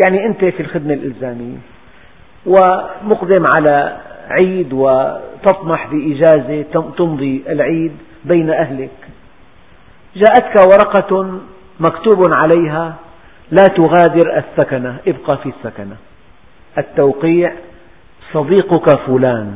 يعني 0.05 0.27
أنت 0.27 0.45
في 0.45 0.61
الخدمة 0.61 0.95
الإلزامية 0.95 1.57
ومقدم 2.47 3.45
على 3.59 3.97
عيد 4.31 4.73
وتطمح 4.73 5.87
بإجازة 5.87 6.65
تمضي 6.99 7.43
العيد 7.49 7.93
بين 8.25 8.51
أهلك. 8.51 8.91
جاءتك 10.17 10.61
ورقة 10.73 11.39
مكتوب 11.81 12.33
عليها 12.33 12.95
لا 13.51 13.65
تغادر 13.77 14.39
السكنة 14.39 14.97
ابقى 15.09 15.39
في 15.39 15.49
السكنة. 15.59 15.97
التوقيع 16.79 17.53
صديقك 18.33 18.99
فلان. 19.07 19.55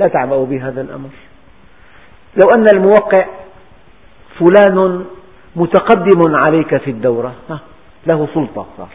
لا 0.00 0.06
تعبأ 0.12 0.44
بهذا 0.44 0.80
الأمر. 0.80 1.08
لو 2.36 2.50
أن 2.56 2.64
الموقع 2.74 3.26
فلان 4.38 5.04
متقدم 5.56 6.34
عليك 6.34 6.76
في 6.76 6.90
الدورة 6.90 7.34
له 8.06 8.28
سلطة 8.34 8.66
صار 8.76 8.88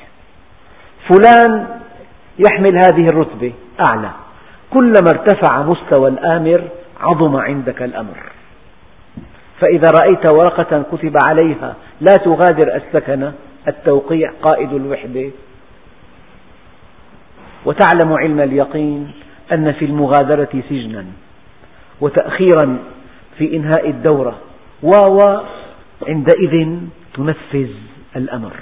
فلان 1.10 1.68
يحمل 2.40 2.78
هذه 2.78 3.08
الرتبة 3.14 3.54
أعلى. 3.80 4.12
كلما 4.74 5.08
ارتفع 5.14 5.64
مستوى 5.64 6.10
الآمر 6.10 6.62
عظم 7.02 7.36
عندك 7.36 7.82
الأمر. 7.82 8.18
فإذا 9.60 9.88
رأيت 10.02 10.26
ورقة 10.26 10.84
كتب 10.92 11.14
عليها 11.30 11.76
لا 12.02 12.16
تغادر 12.16 12.76
السكن 12.76 13.32
التوقيع 13.68 14.32
قائد 14.42 14.74
الوحدة. 14.74 15.30
وتعلم 17.66 18.14
علم 18.14 18.40
اليقين. 18.40 19.12
أن 19.52 19.72
في 19.72 19.86
المغادرة 19.86 20.50
سجنا 20.70 21.06
وتأخيرا 22.02 22.78
في 23.38 23.56
إنهاء 23.56 23.90
الدورة. 23.90 24.36
و 24.84 24.92
عندئذ 26.08 26.68
تنفذ 27.14 27.70
الأمر. 28.16 28.54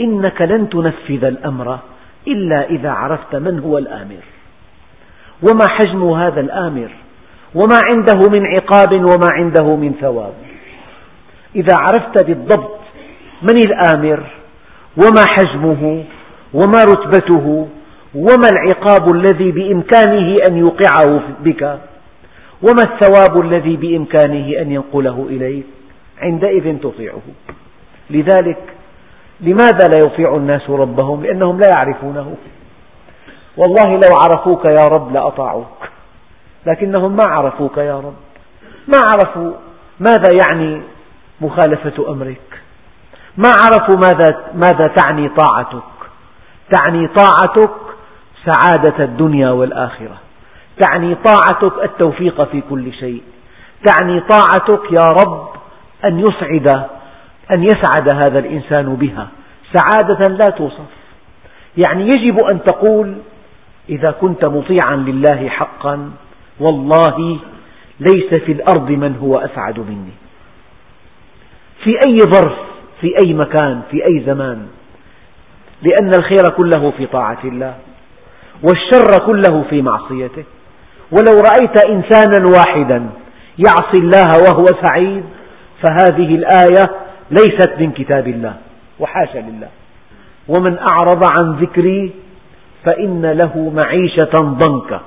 إنك 0.00 0.42
لن 0.42 0.68
تنفذ 0.68 1.24
الأمر 1.24 1.78
إلا 2.28 2.70
إذا 2.70 2.90
عرفت 2.90 3.36
من 3.36 3.58
هو 3.58 3.78
الآمر. 3.78 4.22
وما 5.42 5.68
حجم 5.68 6.10
هذا 6.10 6.40
الآمر؟ 6.40 6.90
وما 7.54 7.80
عنده 7.84 8.28
من 8.32 8.46
عقاب 8.46 8.92
وما 8.92 9.28
عنده 9.30 9.76
من 9.76 9.94
ثواب. 10.00 10.34
إذا 11.56 11.76
عرفت 11.78 12.24
بالضبط 12.24 12.78
من 13.42 13.56
الآمر 13.56 14.22
وما 14.96 15.24
حجمه 15.28 16.04
وما 16.54 16.84
رتبته 16.84 17.68
وما 18.14 18.48
العقاب 18.52 19.14
الذي 19.14 19.52
بإمكانه 19.52 20.34
أن 20.50 20.56
يوقعه 20.56 21.22
بك؟ 21.40 21.78
وما 22.62 22.82
الثواب 22.84 23.40
الذي 23.44 23.76
بإمكانه 23.76 24.60
أن 24.60 24.72
ينقله 24.72 25.26
إليك؟ 25.30 25.66
عندئذ 26.22 26.78
تطيعه. 26.78 27.22
لذلك 28.10 28.58
لماذا 29.40 29.88
لا 29.94 29.98
يطيع 30.06 30.36
الناس 30.36 30.70
ربهم؟ 30.70 31.22
لأنهم 31.22 31.60
لا 31.60 31.68
يعرفونه. 31.68 32.34
والله 33.56 33.94
لو 33.94 34.16
عرفوك 34.22 34.68
يا 34.68 34.88
رب 34.88 35.12
لأطاعوك 35.12 35.88
لكنهم 36.66 37.16
ما 37.16 37.24
عرفوك 37.24 37.76
يا 37.76 37.96
رب. 37.96 38.16
ما 38.88 39.00
عرفوا 39.12 39.52
ماذا 40.00 40.30
يعني 40.46 40.82
مخالفة 41.40 42.12
أمرك. 42.12 42.60
ما 43.36 43.48
عرفوا 43.48 43.96
ماذا, 43.96 44.52
ماذا 44.54 44.94
تعني 44.96 45.28
طاعتك. 45.28 45.82
تعني 46.70 47.08
طاعتك 47.08 47.87
سعادة 48.46 49.04
الدنيا 49.04 49.50
والآخرة. 49.50 50.16
تعني 50.80 51.14
طاعتك 51.14 51.84
التوفيق 51.84 52.42
في 52.42 52.62
كل 52.70 52.92
شيء. 52.92 53.22
تعني 53.84 54.20
طاعتك 54.20 54.92
يا 55.00 55.08
رب 55.08 55.48
أن 56.04 56.18
يسعد 56.18 56.68
أن 57.56 57.62
يسعد 57.62 58.08
هذا 58.08 58.38
الإنسان 58.38 58.94
بها. 58.94 59.28
سعادة 59.72 60.34
لا 60.34 60.50
توصف. 60.50 60.90
يعني 61.76 62.08
يجب 62.08 62.44
أن 62.44 62.60
تقول 62.62 63.14
إذا 63.88 64.10
كنت 64.10 64.44
مطيعا 64.44 64.96
لله 64.96 65.48
حقا 65.48 66.10
والله 66.60 67.38
ليس 68.00 68.34
في 68.34 68.52
الأرض 68.52 68.90
من 68.90 69.16
هو 69.16 69.32
أسعد 69.32 69.78
مني. 69.78 70.12
في 71.84 71.90
أي 72.06 72.18
ظرف 72.18 72.58
في 73.00 73.14
أي 73.24 73.34
مكان 73.34 73.80
في 73.90 74.06
أي 74.06 74.22
زمان. 74.26 74.66
لأن 75.82 76.10
الخير 76.18 76.48
كله 76.56 76.90
في 76.90 77.06
طاعة 77.06 77.38
الله. 77.44 77.74
والشر 78.62 79.26
كله 79.26 79.64
في 79.70 79.82
معصيته. 79.82 80.44
ولو 81.12 81.32
رأيت 81.32 81.86
إنسانا 81.88 82.46
واحدا 82.56 83.06
يعصي 83.58 83.98
الله 83.98 84.28
وهو 84.44 84.64
سعيد 84.82 85.24
فهذه 85.82 86.34
الآية 86.34 86.90
ليست 87.30 87.72
من 87.78 87.92
كتاب 87.92 88.28
الله 88.28 88.54
وحاشا 88.98 89.38
لله. 89.38 89.68
ومن 90.48 90.78
أعرض 90.78 91.22
عن 91.38 91.52
ذكري 91.52 92.12
فإن 92.84 93.26
له 93.26 93.72
معيشة 93.84 94.38
ضنكا 94.38 95.00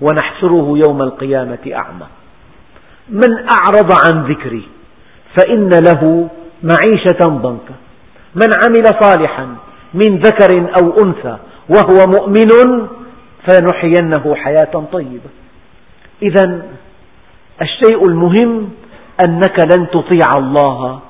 ونحشره 0.00 0.78
يوم 0.86 1.02
القيامة 1.02 1.58
أعمى. 1.74 2.06
من 3.08 3.30
أعرض 3.58 3.92
عن 3.92 4.24
ذكري 4.24 4.68
فإن 5.36 5.68
له 5.68 6.28
معيشة 6.62 7.28
ضنكا. 7.28 7.74
من 8.34 8.48
عمل 8.62 8.84
صالحا 9.00 9.46
من 9.94 10.18
ذكر 10.18 10.68
أو 10.82 11.04
أنثى 11.04 11.36
وهو 11.68 12.06
مؤمن 12.06 12.50
فلنحيينه 13.48 14.34
حياة 14.34 14.84
طيبة. 14.92 15.30
إذا 16.22 16.62
الشيء 17.62 18.08
المهم 18.08 18.70
أنك 19.24 19.58
لن 19.72 19.86
تطيع 19.90 20.38
الله 20.38 21.00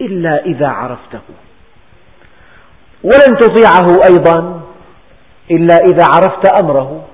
إلا 0.00 0.44
إذا 0.44 0.68
عرفته. 0.68 1.20
ولن 3.02 3.38
تطيعه 3.40 3.86
أيضا 4.10 4.60
إلا 5.50 5.76
إذا 5.76 6.04
عرفت 6.12 6.62
أمره. 6.62 7.04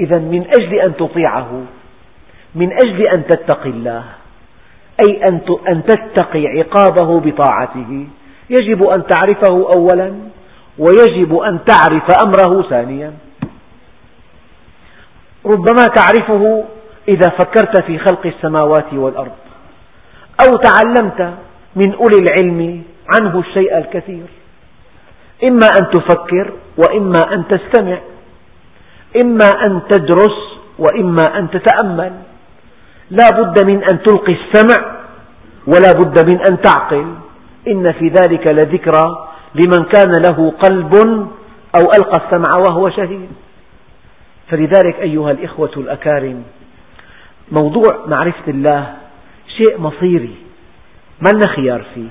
إذا 0.00 0.20
من 0.20 0.46
أجل 0.46 0.74
أن 0.74 0.96
تطيعه 0.96 1.62
من 2.54 2.72
أجل 2.72 3.06
أن 3.06 3.26
تتقي 3.26 3.70
الله 3.70 4.04
أي 5.08 5.24
أن 5.68 5.82
تتقي 5.84 6.46
عقابه 6.46 7.20
بطاعته 7.20 8.06
يجب 8.50 8.84
أن 8.96 9.06
تعرفه 9.06 9.68
أولا 9.76 10.14
ويجب 10.80 11.36
أن 11.36 11.58
تعرف 11.64 12.06
أمره 12.24 12.62
ثانيا. 12.70 13.12
ربما 15.46 15.84
تعرفه 15.84 16.64
إذا 17.08 17.28
فكرت 17.28 17.80
في 17.86 17.98
خلق 17.98 18.26
السماوات 18.26 18.92
والأرض 18.92 19.36
أو 20.44 20.56
تعلمت 20.56 21.34
من 21.76 21.94
أولي 21.94 22.18
العلم 22.24 22.82
عنه 23.14 23.38
الشيء 23.38 23.78
الكثير. 23.78 24.26
إما 25.44 25.68
أن 25.80 25.90
تفكر 25.90 26.52
وإما 26.78 27.22
أن 27.34 27.44
تستمع 27.48 27.98
إما 29.22 29.48
أن 29.66 29.80
تدرس 29.90 30.38
وإما 30.78 31.38
أن 31.38 31.50
تتأمل. 31.50 32.12
لا 33.10 33.30
بد 33.30 33.64
من 33.64 33.82
أن 33.92 34.02
تلقي 34.02 34.32
السمع 34.32 35.00
ولا 35.66 35.92
بد 35.92 36.32
من 36.32 36.40
أن 36.50 36.60
تعقل. 36.60 37.14
إن 37.68 37.92
في 37.92 38.08
ذلك 38.08 38.46
لذكرى 38.46 39.29
لمن 39.54 39.84
كان 39.84 40.12
له 40.22 40.50
قلب 40.50 40.94
أو 41.76 41.80
ألقى 41.80 42.26
السمع 42.26 42.56
وهو 42.56 42.90
شهيد. 42.90 43.28
فلذلك 44.48 45.00
أيها 45.00 45.30
الإخوة 45.30 45.70
الأكارم 45.76 46.42
موضوع 47.52 48.06
معرفة 48.06 48.48
الله 48.48 48.94
شيء 49.56 49.80
مصيري 49.80 50.34
ما 51.20 51.30
لنا 51.30 51.48
خيار 51.56 51.84
فيه. 51.94 52.08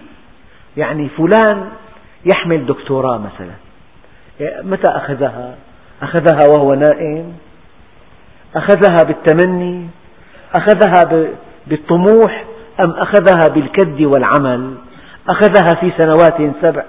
يعني 0.77 1.09
فلان 1.09 1.69
يحمل 2.33 2.65
دكتوراه 2.65 3.17
مثلا. 3.17 3.53
متى 4.63 4.91
أخذها؟ 4.91 5.55
أخذها 6.01 6.39
وهو 6.55 6.73
نائم؟ 6.73 7.33
أخذها 8.55 9.03
بالتمني؟ 9.07 9.87
أخذها 10.53 11.27
بالطموح؟ 11.67 12.45
أم 12.85 12.91
أخذها 12.91 13.53
بالكد 13.53 14.01
والعمل؟ 14.01 14.75
أخذها 15.29 15.79
في 15.79 15.91
سنوات 15.97 16.55
سبع؟ 16.61 16.83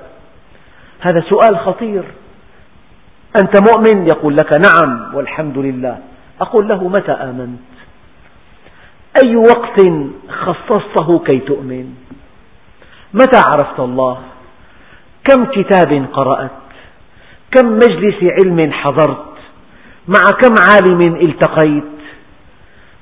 هذا 1.00 1.24
سؤال 1.28 1.58
خطير. 1.58 2.04
أنت 3.36 3.54
مؤمن؟ 3.68 4.06
يقول 4.06 4.36
لك 4.36 4.50
نعم 4.52 5.14
والحمد 5.14 5.58
لله. 5.58 5.98
أقول 6.40 6.68
له 6.68 6.88
متى 6.88 7.12
آمنت؟ 7.12 7.60
أي 9.24 9.36
وقت 9.36 9.80
خصصته 10.28 11.18
كي 11.18 11.38
تؤمن؟ 11.38 11.94
متى 13.14 13.38
عرفت 13.38 13.80
الله؟ 13.80 14.18
كم 15.24 15.44
كتاب 15.44 16.06
قرأت؟ 16.12 16.50
كم 17.50 17.66
مجلس 17.66 18.22
علم 18.22 18.72
حضرت؟ 18.72 19.30
مع 20.08 20.30
كم 20.42 20.54
عالم 20.70 21.16
التقيت؟ 21.16 21.84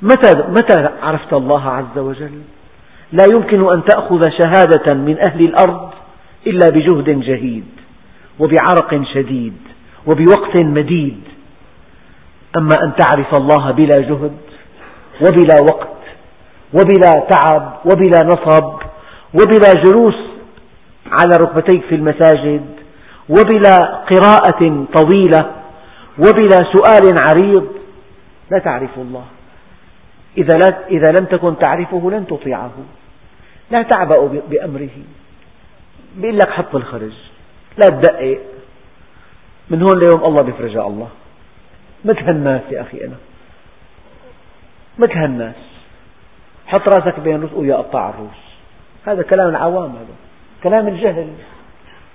متى, 0.02 0.32
متى 0.48 0.84
عرفت 1.02 1.32
الله 1.32 1.70
عز 1.70 1.98
وجل؟ 1.98 2.42
لا 3.12 3.24
يمكن 3.36 3.72
أن 3.72 3.84
تأخذ 3.84 4.28
شهادة 4.30 4.94
من 4.94 5.18
أهل 5.30 5.40
الأرض 5.44 5.90
إلا 6.46 6.70
بجهد 6.70 7.20
جهيد. 7.20 7.77
وبعرق 8.38 9.04
شديد 9.14 9.56
وبوقت 10.06 10.62
مديد. 10.62 11.20
أما 12.56 12.74
أن 12.84 12.92
تعرف 12.96 13.34
الله 13.34 13.70
بلا 13.70 13.98
جهد 14.00 14.36
وبلا 15.20 15.56
وقت 15.72 15.98
وبلا 16.72 17.26
تعب 17.30 17.78
وبلا 17.84 18.24
نصب 18.24 18.74
وبلا 19.34 19.72
جلوس 19.84 20.14
على 21.06 21.36
ركبتيك 21.42 21.82
في 21.84 21.94
المساجد 21.94 22.66
وبلا 23.28 23.76
قراءة 24.10 24.86
طويلة 24.94 25.52
وبلا 26.18 26.58
سؤال 26.72 27.18
عريض 27.28 27.68
لا 28.50 28.58
تعرف 28.58 28.98
الله. 28.98 29.24
إذا, 30.38 30.58
لا 30.58 30.86
إذا 30.90 31.10
لم 31.10 31.24
تكن 31.24 31.58
تعرفه 31.58 32.10
لن 32.10 32.26
تطيعه. 32.26 32.72
لا 33.70 33.82
تعبأ 33.82 34.40
بأمره. 34.50 34.98
بيقول 36.16 36.38
لك 36.38 36.50
حط 36.50 36.74
الخرج. 36.74 37.12
لا 37.82 37.88
تدقق. 37.88 38.38
من 39.70 39.82
هون 39.82 39.98
ليوم 39.98 40.24
الله 40.24 40.42
بيفرجها 40.42 40.86
الله. 40.86 41.08
مثل 42.04 42.30
الناس 42.30 42.62
يا 42.70 42.80
أخي 42.80 43.04
أنا. 43.04 43.16
مثل 44.98 45.24
الناس 45.24 45.54
حط 46.66 46.88
راسك 46.88 47.20
بين 47.20 47.42
رؤوس 47.42 47.66
يا 47.66 47.76
قطاع 47.76 48.08
الروس 48.08 48.48
هذا 49.06 49.22
كلام 49.22 49.48
العوام 49.48 49.90
هذا. 49.90 50.16
كلام 50.62 50.88
الجهل. 50.88 51.28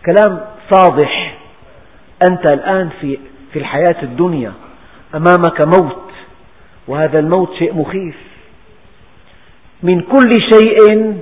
كلام 0.05 0.45
صادح. 0.71 1.37
أنت 2.29 2.51
الآن 2.51 2.89
في 3.01 3.17
في 3.53 3.59
الحياة 3.59 4.03
الدنيا 4.03 4.53
أمامك 5.15 5.61
موت. 5.61 6.11
وهذا 6.87 7.19
الموت 7.19 7.53
شيء 7.53 7.73
مخيف. 7.73 8.15
من 9.83 10.01
كل 10.01 10.31
شيء 10.53 11.17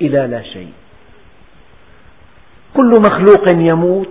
إلى 0.00 0.26
لا 0.26 0.42
شيء. 0.42 0.72
كل 2.76 2.92
مخلوق 3.06 3.52
يموت 3.52 4.08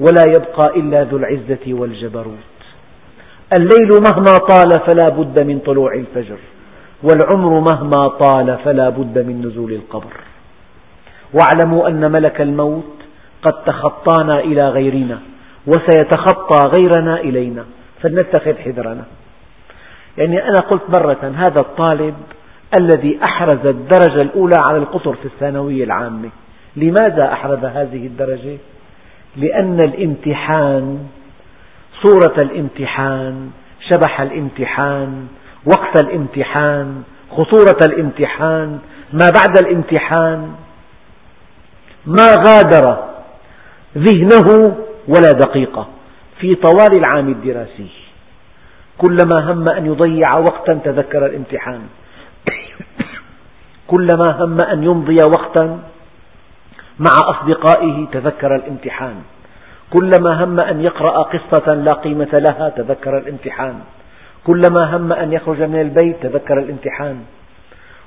ولا 0.00 0.24
يبقى 0.36 0.76
إلا 0.76 1.04
ذو 1.04 1.16
العزة 1.16 1.64
والجبروت. 1.66 2.58
الليل 3.58 4.02
مهما 4.10 4.36
طال 4.36 4.80
فلا 4.86 5.08
بد 5.08 5.38
من 5.38 5.58
طلوع 5.58 5.94
الفجر 5.94 6.38
والعمر 7.02 7.60
مهما 7.72 8.08
طال 8.08 8.58
فلا 8.64 8.88
بد 8.88 9.18
من 9.18 9.42
نزول 9.46 9.72
القبر. 9.72 10.12
واعلموا 11.34 11.88
أن 11.88 12.12
ملك 12.12 12.40
الموت 12.40 12.94
قد 13.42 13.64
تخطانا 13.64 14.40
إلى 14.40 14.68
غيرنا 14.68 15.18
وسيتخطى 15.66 16.70
غيرنا 16.76 17.20
إلينا. 17.20 17.64
فلنتخذ 18.02 18.54
حذرنا. 18.54 19.04
يعني 20.18 20.48
أنا 20.48 20.60
قلت 20.60 20.82
مرة 20.88 21.32
هذا 21.36 21.60
الطالب 21.60 22.14
الذي 22.80 23.20
أحرز 23.24 23.66
الدرجة 23.66 24.22
الأولى 24.22 24.56
على 24.64 24.78
القطر 24.78 25.14
في 25.14 25.24
الثانوية 25.24 25.84
العامة. 25.84 26.28
لماذا 26.76 27.32
أحرز 27.32 27.64
هذه 27.64 28.06
الدرجة؟ 28.06 28.58
لأن 29.36 29.80
الامتحان 29.80 30.98
صورة 32.02 32.34
الامتحان 32.42 33.50
شبح 33.88 34.20
الامتحان 34.20 35.26
وقت 35.66 36.02
الامتحان 36.02 37.02
خطورة 37.30 37.78
الامتحان 37.82 38.78
ما 39.12 39.30
بعد 39.34 39.58
الامتحان 39.58 40.52
ما 42.06 42.34
غادر 42.46 43.04
ذهنه 43.98 44.76
ولا 45.08 45.32
دقيقة 45.32 45.86
في 46.40 46.54
طوال 46.54 46.98
العام 46.98 47.28
الدراسي 47.28 47.90
كلما 48.98 49.52
هم 49.52 49.68
أن 49.68 49.86
يضيع 49.86 50.36
وقتا 50.36 50.80
تذكر 50.84 51.26
الامتحان 51.26 51.80
كلما 53.86 54.26
هم 54.44 54.60
أن 54.60 54.82
يمضي 54.82 55.16
وقتا 55.24 55.78
مع 56.98 57.12
أصدقائه 57.30 58.06
تذكر 58.12 58.56
الامتحان. 58.56 59.14
كلما 59.90 60.44
هم 60.44 60.56
أن 60.60 60.80
يقرأ 60.80 61.22
قصة 61.22 61.74
لا 61.74 61.92
قيمة 61.92 62.42
لها 62.48 62.68
تذكر 62.68 63.18
الامتحان. 63.18 63.80
كلما 64.46 64.96
هم 64.96 65.12
أن 65.12 65.32
يخرج 65.32 65.62
من 65.62 65.80
البيت 65.80 66.22
تذكر 66.22 66.58
الامتحان. 66.58 67.16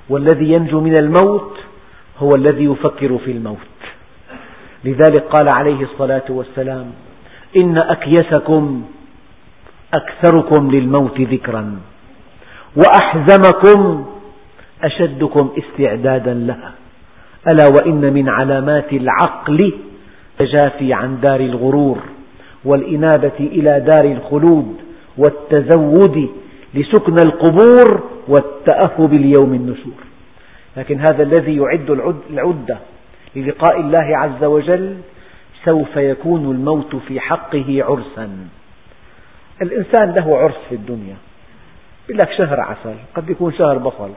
والذي 0.08 0.52
ينجو 0.52 0.80
من 0.80 0.96
الموت 0.96 1.58
هو 2.18 2.28
الذي 2.34 2.64
يفكر 2.64 3.18
في 3.18 3.30
الموت. 3.30 3.56
لذلك 4.84 5.22
قال 5.22 5.48
عليه 5.54 5.82
الصلاة 5.82 6.24
والسلام 6.28 6.92
إن 7.56 7.78
أكيسكم 7.78 8.84
أكثركم 9.94 10.70
للموت 10.70 11.20
ذكرا 11.20 11.80
وأحزمكم 12.76 14.06
أشدكم 14.82 15.50
استعدادا 15.58 16.34
لها. 16.34 16.72
ألا 17.46 17.66
وإن 17.66 18.12
من 18.12 18.28
علامات 18.28 18.92
العقل 18.92 19.72
التجافي 20.40 20.92
عن 20.92 21.20
دار 21.20 21.40
الغرور 21.40 21.98
والإنابة 22.64 23.38
إلى 23.40 23.80
دار 23.80 24.04
الخلود 24.04 24.76
والتزود 25.18 26.30
لسكن 26.74 27.16
القبور 27.26 28.02
والتأهب 28.28 29.12
ليوم 29.12 29.54
النشور. 29.54 30.02
لكن 30.76 31.00
هذا 31.00 31.22
الذي 31.22 31.56
يعد 31.56 31.90
العدة 32.30 32.78
للقاء 33.36 33.80
الله 33.80 34.18
عز 34.18 34.44
وجل 34.44 34.96
سوف 35.64 35.96
يكون 35.96 36.50
الموت 36.50 36.96
في 36.96 37.20
حقه 37.20 37.84
عرسا. 37.84 38.30
الإنسان 39.62 40.14
له 40.18 40.38
عرس 40.38 40.58
في 40.68 40.74
الدنيا. 40.74 41.16
يقول 42.08 42.18
لك 42.18 42.32
شهر 42.32 42.60
عسل 42.60 42.94
قد 43.14 43.30
يكون 43.30 43.52
شهر 43.52 43.78
بصل. 43.78 44.10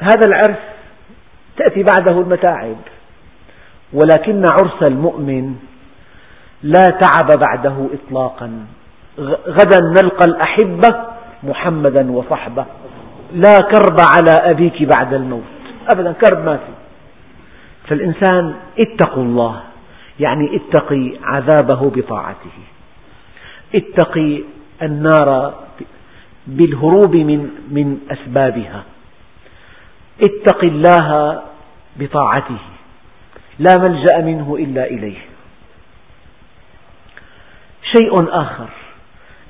هذا 0.00 0.26
العرس 0.26 0.73
تأتي 1.56 1.82
بعده 1.82 2.20
المتاعب. 2.20 2.76
ولكن 3.92 4.44
عرس 4.52 4.82
المؤمن 4.82 5.54
لا 6.62 6.84
تعب 7.00 7.38
بعده 7.40 7.88
إطلاقا. 7.92 8.66
غدا 9.48 9.80
نلقى 9.80 10.24
الأحبة 10.28 11.04
محمدا 11.42 12.12
وصحبه. 12.12 12.64
لا 13.32 13.58
كرب 13.58 13.96
على 14.14 14.50
أبيك 14.50 14.82
بعد 14.82 15.14
الموت. 15.14 15.42
أبدا 15.94 16.12
كرب 16.12 16.44
ما 16.44 16.56
في. 16.56 16.72
فالإنسان 17.88 18.54
اتقوا 18.78 19.22
الله. 19.22 19.60
يعني 20.20 20.56
اتقي 20.56 21.12
عذابه 21.22 21.90
بطاعته. 21.90 22.56
اتقي 23.74 24.42
النار 24.82 25.54
بالهروب 26.46 27.16
من, 27.16 27.50
من 27.70 27.98
أسبابها. 28.10 28.82
اتق 30.22 30.64
الله 30.64 31.42
بطاعته 31.96 32.58
لا 33.58 33.78
ملجأ 33.78 34.18
منه 34.18 34.56
إلا 34.58 34.84
إليه. 34.84 35.18
شيء 37.92 38.40
آخر 38.40 38.68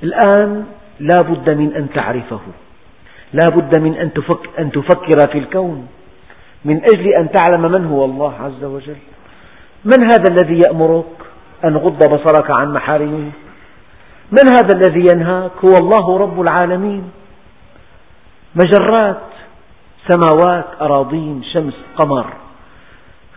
الآن 0.03 0.65
لا 0.99 1.21
بد 1.21 1.49
من 1.49 1.73
أن 1.73 1.89
تعرفه 1.93 2.39
لا 3.33 3.45
بد 3.49 3.79
من 3.79 3.95
أن, 3.95 4.13
تفك 4.13 4.59
أن 4.59 4.71
تفكر 4.71 5.31
في 5.31 5.37
الكون 5.37 5.87
من 6.65 6.81
أجل 6.83 7.07
أن 7.07 7.31
تعلم 7.31 7.71
من 7.71 7.85
هو 7.85 8.05
الله 8.05 8.33
عز 8.41 8.63
وجل. 8.63 8.97
من 9.85 10.03
هذا 10.03 10.23
الذي 10.31 10.61
يأمرك 10.67 11.15
أن 11.65 11.77
غض 11.77 11.99
بصرك 11.99 12.59
عن 12.59 12.73
محارمه؟ 12.73 13.31
من 14.31 14.49
هذا 14.49 14.69
الذي 14.75 15.07
ينهاك؟ 15.13 15.51
هو 15.65 15.73
الله 15.81 16.17
رب 16.17 16.41
العالمين. 16.41 17.11
مجرات. 18.55 19.21
سماوات 20.07 20.65
أراضين 20.81 21.43
شمس 21.53 21.73
قمر. 21.95 22.25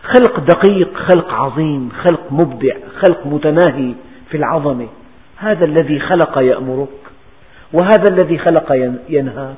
خلق 0.03 0.39
دقيق 0.39 0.97
خلق 0.97 1.33
عظيم 1.33 1.89
خلق 2.03 2.31
مبدع 2.31 2.75
خلق 3.01 3.25
متناهي 3.25 3.93
في 4.29 4.37
العظمة. 4.37 4.87
هذا 5.37 5.65
الذي 5.65 5.99
خلق 5.99 6.37
يأمرك 6.37 6.99
وهذا 7.73 8.05
الذي 8.11 8.37
خلق 8.37 8.71
ينهاك. 9.09 9.55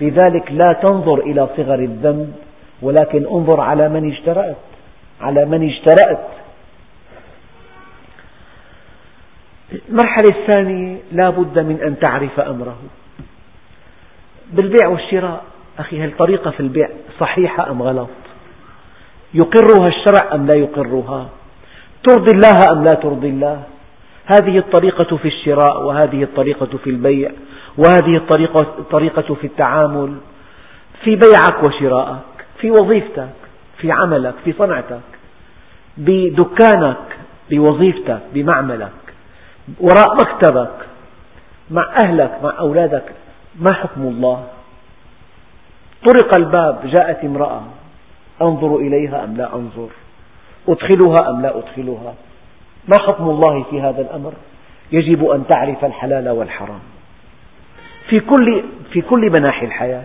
لذلك 0.00 0.52
لا 0.52 0.72
تنظر 0.72 1.18
إلى 1.18 1.48
صغر 1.56 1.78
الذنب 1.78 2.32
ولكن 2.82 3.26
انظر 3.26 3.60
على 3.60 3.88
من 3.88 4.12
اشترأت 4.12 4.56
على 5.20 5.44
من 5.44 5.68
اشترأت. 5.68 6.26
المرحلة 9.88 10.28
الثانية 10.30 10.96
لا 11.12 11.30
بد 11.30 11.58
من 11.58 11.80
أن 11.82 11.98
تعرف 11.98 12.40
أمره. 12.40 12.76
بالبيع 14.52 14.88
والشراء. 14.88 15.44
أخي 15.78 16.04
هل 16.04 16.16
طريقة 16.16 16.50
في 16.50 16.60
البيع 16.60 16.88
صحيحة 17.20 17.70
أم 17.70 17.82
غلط؟ 17.82 18.08
يقرها 19.34 19.86
الشرع 19.88 20.34
أم 20.34 20.46
لا 20.46 20.58
يقرها؟ 20.58 21.28
ترضي 22.04 22.32
الله 22.34 22.64
أم 22.72 22.84
لا 22.84 22.94
ترضي 22.94 23.28
الله؟ 23.28 23.62
هذه 24.26 24.58
الطريقة 24.58 25.16
في 25.16 25.28
الشراء 25.28 25.82
وهذه 25.82 26.22
الطريقة 26.22 26.78
في 26.84 26.90
البيع 26.90 27.30
وهذه 27.78 28.16
الطريقة, 28.16 28.60
الطريقة 28.78 29.34
في 29.34 29.46
التعامل 29.46 30.16
في 31.04 31.16
بيعك 31.16 31.68
وشراءك 31.68 32.46
في 32.60 32.70
وظيفتك 32.70 33.28
في 33.78 33.92
عملك 33.92 34.34
في 34.44 34.52
صنعتك 34.52 35.00
بدكانك 35.96 36.96
بوظيفتك 37.50 38.20
بمعملك 38.34 38.92
وراء 39.80 40.14
مكتبك 40.20 40.76
مع 41.70 41.94
أهلك 42.04 42.38
مع 42.42 42.58
أولادك 42.58 43.04
ما 43.60 43.72
حكم 43.72 44.02
الله؟ 44.02 44.44
طرق 46.06 46.38
الباب 46.38 46.86
جاءت 46.86 47.24
امرأة 47.24 47.62
أنظر 48.42 48.76
إليها 48.76 49.24
أم 49.24 49.36
لا 49.36 49.54
أنظر؟ 49.54 49.88
أدخلها 50.68 51.30
أم 51.30 51.42
لا 51.42 51.58
أدخلها؟ 51.58 52.14
ما 52.88 52.96
حكم 53.00 53.24
الله 53.30 53.62
في 53.70 53.80
هذا 53.80 54.00
الأمر؟ 54.00 54.32
يجب 54.92 55.24
أن 55.30 55.46
تعرف 55.46 55.84
الحلال 55.84 56.28
والحرام. 56.28 56.80
في 58.08 58.20
كل, 58.20 58.64
في 58.92 59.00
كل 59.00 59.20
مناحي 59.20 59.66
الحياة. 59.66 60.04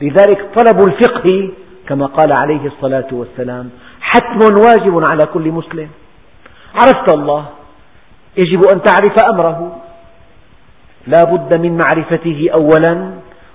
لذلك 0.00 0.50
طلب 0.56 0.78
الفقه 0.88 1.50
كما 1.88 2.06
قال 2.06 2.32
عليه 2.42 2.66
الصلاة 2.66 3.08
والسلام 3.12 3.70
حتم 4.00 4.40
واجب 4.66 5.04
على 5.04 5.26
كل 5.34 5.50
مسلم. 5.50 5.88
عرفت 6.74 7.14
الله؟ 7.14 7.46
يجب 8.36 8.60
أن 8.74 8.82
تعرف 8.82 9.14
أمره. 9.32 9.76
لا 11.06 11.24
بد 11.24 11.60
من 11.60 11.76
معرفته 11.76 12.48
أولا. 12.54 13.10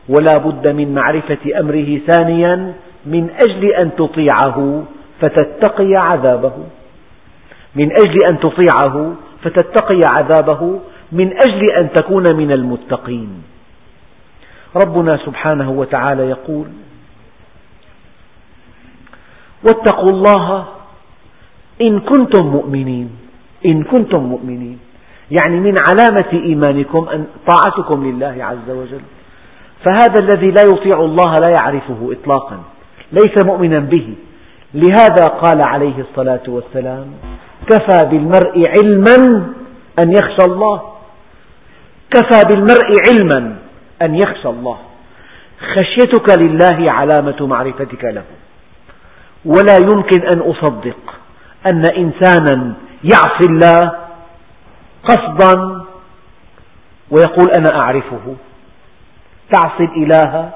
ولا 0.09 0.37
بد 0.37 0.67
من 0.67 0.93
معرفة 0.93 1.59
أمره 1.59 1.99
ثانيا 2.11 2.73
من 3.05 3.29
أجل 3.29 3.65
أن 3.73 3.95
تطيعه 3.95 4.83
فتتقي 5.21 5.95
عذابه. 5.95 6.53
من 7.75 7.91
أجل 7.91 8.17
أن 8.31 8.39
تطيعه 8.39 9.13
فتتقي 9.43 9.99
عذابه. 10.19 10.79
من 11.11 11.27
أجل 11.27 11.65
أن 11.77 11.93
تكون 11.93 12.25
من 12.33 12.51
المتقين. 12.51 13.43
ربنا 14.85 15.17
سبحانه 15.25 15.71
وتعالى 15.71 16.23
يقول 16.29 16.67
واتقوا 19.67 20.09
الله 20.09 20.65
إن 21.81 21.99
كنتم 21.99 22.45
مؤمنين. 22.47 23.09
إن 23.65 23.83
كنتم 23.83 24.23
مؤمنين. 24.23 24.79
يعني 25.31 25.59
من 25.59 25.75
علامة 25.87 26.43
إيمانكم 26.43 27.09
أن 27.09 27.25
طاعتكم 27.47 28.03
لله 28.03 28.35
عز 28.39 28.69
وجل. 28.69 29.01
فهذا 29.85 30.19
الذي 30.19 30.51
لا 30.51 30.61
يطيع 30.61 30.99
الله 30.99 31.35
لا 31.35 31.49
يعرفه 31.49 32.11
إطلاقا 32.11 32.59
ليس 33.11 33.45
مؤمنا 33.45 33.79
به. 33.79 34.15
لهذا 34.73 35.25
قال 35.25 35.61
عليه 35.67 36.05
الصلاة 36.09 36.43
والسلام 36.47 37.07
كفى 37.69 38.09
بالمرء 38.09 38.67
علما 38.67 39.47
أن 39.99 40.11
يخشى 40.11 40.45
الله. 40.47 40.81
كفى 42.11 42.41
بالمرء 42.49 42.89
علما 43.09 43.55
أن 44.01 44.15
يخشى 44.15 44.49
الله. 44.49 44.77
خشيتك 45.75 46.45
لله 46.45 46.91
علامة 46.91 47.47
معرفتك 47.47 48.03
له. 48.03 48.23
ولا 49.45 49.77
يمكن 49.77 50.21
أن 50.35 50.39
أصدق 50.51 51.15
أن 51.71 51.83
إنسانا 51.97 52.73
يعصي 53.03 53.45
الله 53.49 53.91
قصدا 55.03 55.85
ويقول 57.11 57.47
أنا 57.57 57.79
أعرفه. 57.79 58.35
تعصي 59.51 59.83
الإله 59.83 60.49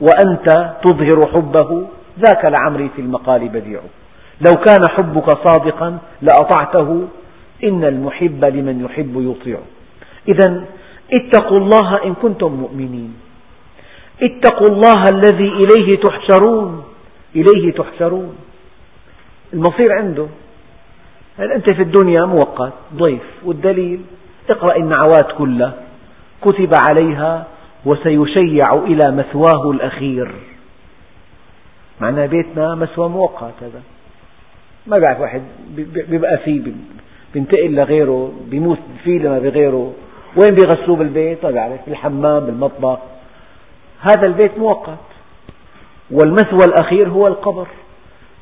وأنت 0.00 0.74
تظهر 0.84 1.20
حبه. 1.32 1.86
ذاك 2.18 2.44
لعمري 2.44 2.88
في 2.96 3.02
المقال 3.02 3.48
بديع. 3.48 3.80
لو 4.46 4.54
كان 4.54 4.80
حبك 4.90 5.48
صادقا 5.48 5.98
لأطعته. 6.22 7.08
إن 7.64 7.84
المحب 7.84 8.44
لمن 8.44 8.84
يحب 8.84 9.14
يطيع. 9.16 9.58
إذا 10.28 10.64
اتقوا 11.12 11.58
الله 11.58 12.04
إن 12.04 12.14
كنتم 12.14 12.52
مؤمنين. 12.52 13.14
اتقوا 14.22 14.66
الله 14.66 15.02
الذي 15.12 15.48
إليه 15.48 16.00
تحشرون. 16.00 16.84
إليه 17.36 17.72
تحشرون. 17.72 18.36
المصير 19.52 19.92
عنده. 19.92 20.26
أنت 21.38 21.70
في 21.70 21.82
الدنيا 21.82 22.24
مؤقت 22.24 22.72
ضيف. 22.94 23.22
والدليل؟ 23.44 24.00
اقرأ 24.50 24.76
النعوات 24.76 25.32
كلها. 25.38 25.74
كتب 26.42 26.70
عليها. 26.90 27.46
وسيشيع 27.86 28.64
إلى 28.74 29.10
مثواه 29.12 29.70
الأخير. 29.70 30.34
معناه 32.00 32.26
بيتنا 32.26 32.74
مثوى 32.74 33.08
مؤقت 33.08 33.54
هذا. 33.60 33.82
ما 34.86 34.98
بعرف 34.98 35.20
واحد 35.20 35.42
بيبقى 36.08 36.38
فيه 36.38 36.62
بينتقل 37.34 37.74
لغيره 37.74 38.32
بيموت 38.50 38.78
فيه 39.04 39.18
لما 39.18 39.38
بغيره. 39.38 39.92
وين 40.36 40.54
بيغسلوه 40.54 40.96
بالبيت؟ 40.96 41.44
ما 41.44 41.50
بعرف 41.50 41.80
بالحمام 41.86 42.46
بالمطبخ. 42.46 42.98
هذا 44.00 44.26
البيت 44.26 44.58
مؤقت. 44.58 44.98
والمثوى 46.10 46.64
الأخير 46.68 47.08
هو 47.08 47.26
القبر. 47.26 47.66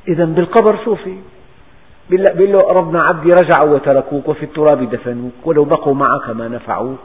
إذا 0.07 0.25
بالقبر 0.25 0.77
شو 0.85 0.95
في؟ 0.95 1.15
بيقول 2.09 2.51
له 2.51 2.59
ربنا 2.69 3.01
عبدي 3.01 3.29
رجعوا 3.29 3.75
وتركوك 3.75 4.29
وفي 4.29 4.43
التراب 4.43 4.89
دفنوك 4.89 5.33
ولو 5.45 5.63
بقوا 5.63 5.93
معك 5.93 6.29
ما 6.29 6.47
نفعوك. 6.47 6.99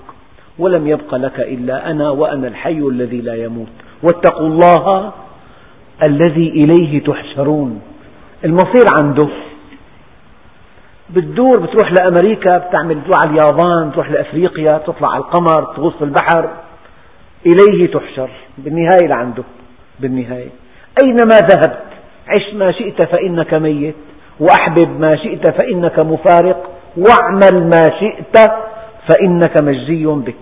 ولم 0.58 0.86
يبق 0.86 1.14
لك 1.14 1.40
إلا 1.40 1.90
أنا 1.90 2.10
وأنا 2.10 2.48
الحي 2.48 2.78
الذي 2.78 3.20
لا 3.20 3.34
يموت. 3.34 3.68
واتقوا 4.02 4.46
الله 4.46 5.12
الذي 6.02 6.48
إليه 6.48 7.04
تحشرون. 7.04 7.82
المصير 8.44 8.84
عنده. 9.00 9.28
بتدور 11.10 11.60
بتروح 11.60 11.92
لأمريكا 11.92 12.58
بتعمل 12.58 12.94
بتروح 12.94 13.16
على 13.26 13.30
اليابان 13.30 13.90
بتروح 13.90 14.10
لأفريقيا 14.10 14.78
بتطلع 14.78 15.08
على 15.08 15.20
القمر 15.20 15.64
تغوص 15.76 15.94
في 15.96 16.04
البحر. 16.04 16.50
إليه 17.46 17.92
تحشر. 17.92 18.30
بالنهاية 18.58 19.08
لعنده. 19.08 19.44
بالنهاية. 20.00 20.50
أينما 21.04 21.34
ذهبت؟ 21.34 21.82
عش 22.28 22.54
ما 22.54 22.72
شئت 22.72 23.06
فإنك 23.06 23.54
ميت. 23.54 23.94
وأحبب 24.40 25.00
ما 25.00 25.16
شئت 25.16 25.46
فإنك 25.46 25.98
مفارق. 25.98 26.70
واعمل 26.96 27.64
ما 27.64 27.98
شئت 28.00 28.50
فإنك 29.08 29.62
مجزي 29.62 30.04
به 30.06 30.34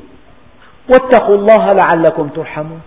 واتقوا 0.89 1.37
الله 1.37 1.67
لعلكم 1.67 2.29
ترحمون. 2.29 2.81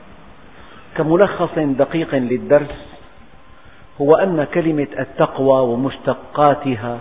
كملخص 0.98 1.54
دقيق 1.58 2.16
للدرس 2.16 2.76
هو 4.02 4.16
أن 4.16 4.44
كلمة 4.44 4.88
التقوى 5.00 5.62
ومشتقاتها 5.62 7.00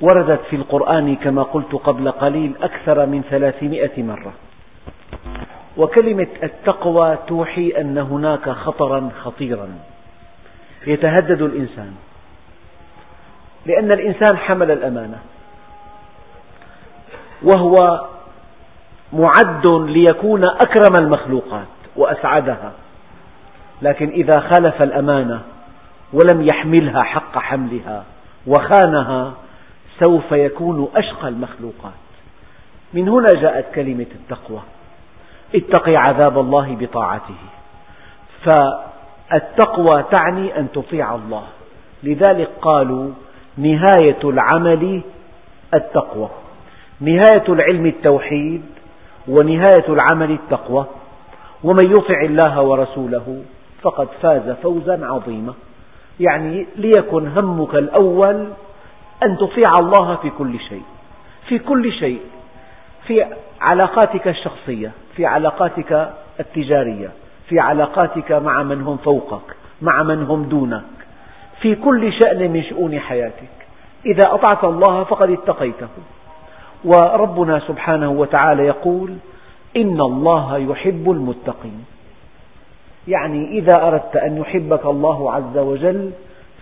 وردت 0.00 0.40
في 0.50 0.56
القرآن 0.56 1.16
كما 1.16 1.42
قلت 1.42 1.74
قبل 1.74 2.10
قليل 2.10 2.52
أكثر 2.62 3.06
من 3.06 3.22
ثلاثمائة 3.30 4.02
مرة. 4.02 4.32
وكلمة 5.76 6.26
التقوى 6.42 7.18
توحي 7.28 7.68
أن 7.80 7.98
هناك 7.98 8.50
خطرا 8.50 9.10
خطيرا 9.22 9.68
يتهدد 10.86 11.42
الإنسان 11.42 11.94
لأن 13.66 13.92
الإنسان 13.92 14.36
حمل 14.36 14.70
الأمانة 14.70 15.18
وهو 17.42 18.06
معد 19.12 19.66
ليكون 19.66 20.44
أكرم 20.44 20.94
المخلوقات 21.00 21.66
وأسعدها. 21.96 22.72
لكن 23.82 24.08
إذا 24.08 24.40
خالف 24.40 24.82
الأمانة 24.82 25.40
ولم 26.12 26.42
يحملها 26.42 27.02
حق 27.02 27.38
حملها 27.38 28.04
وخانها 28.46 29.32
سوف 30.04 30.32
يكون 30.32 30.88
أشقى 30.96 31.28
المخلوقات. 31.28 31.92
من 32.94 33.08
هنا 33.08 33.26
جاءت 33.40 33.74
كلمة 33.74 34.06
التقوى. 34.14 34.60
اتقي 35.54 35.96
عذاب 35.96 36.38
الله 36.38 36.76
بطاعته. 36.80 37.34
فالتقوى 38.44 40.04
تعني 40.12 40.58
أن 40.58 40.68
تطيع 40.72 41.14
الله. 41.14 41.44
لذلك 42.02 42.48
قالوا 42.62 43.10
نهاية 43.58 44.20
العمل 44.24 45.02
التقوى. 45.74 46.28
نهاية 47.00 47.44
العلم 47.48 47.86
التوحيد 47.86 48.62
ونهاية 49.28 49.88
العمل 49.88 50.30
التقوى 50.30 50.86
ومن 51.64 51.90
يطع 51.90 52.20
الله 52.20 52.62
ورسوله 52.62 53.42
فقد 53.82 54.08
فاز 54.22 54.50
فوزا 54.50 55.06
عظيما. 55.06 55.54
يعني 56.20 56.66
ليكن 56.76 57.28
همك 57.28 57.74
الأول 57.74 58.48
أن 59.24 59.36
تطيع 59.36 59.72
الله 59.80 60.16
في 60.16 60.30
كل 60.30 60.60
شيء 60.60 60.82
في 61.48 61.58
كل 61.58 61.92
شيء 61.92 62.20
في 63.06 63.26
علاقاتك 63.70 64.28
الشخصية 64.28 64.92
في 65.16 65.26
علاقاتك 65.26 66.12
التجارية 66.40 67.10
في 67.48 67.60
علاقاتك 67.60 68.32
مع 68.32 68.62
من 68.62 68.82
هم 68.82 68.96
فوقك 68.96 69.56
مع 69.82 70.02
من 70.02 70.22
هم 70.22 70.42
دونك 70.42 70.82
في 71.60 71.74
كل 71.74 72.12
شأن 72.12 72.50
من 72.50 72.62
شؤون 72.62 72.98
حياتك. 72.98 73.56
إذا 74.06 74.34
أطعت 74.34 74.64
الله 74.64 75.04
فقد 75.04 75.30
اتقيته. 75.30 75.88
وربنا 76.84 77.58
سبحانه 77.58 78.10
وتعالى 78.10 78.66
يقول 78.66 79.16
إن 79.76 80.00
الله 80.00 80.58
يحب 80.58 81.10
المتقين. 81.10 81.84
يعني 83.08 83.48
إذا 83.58 83.72
أردت 83.82 84.16
أن 84.16 84.36
يحبك 84.36 84.86
الله 84.86 85.32
عز 85.32 85.58
وجل 85.58 86.10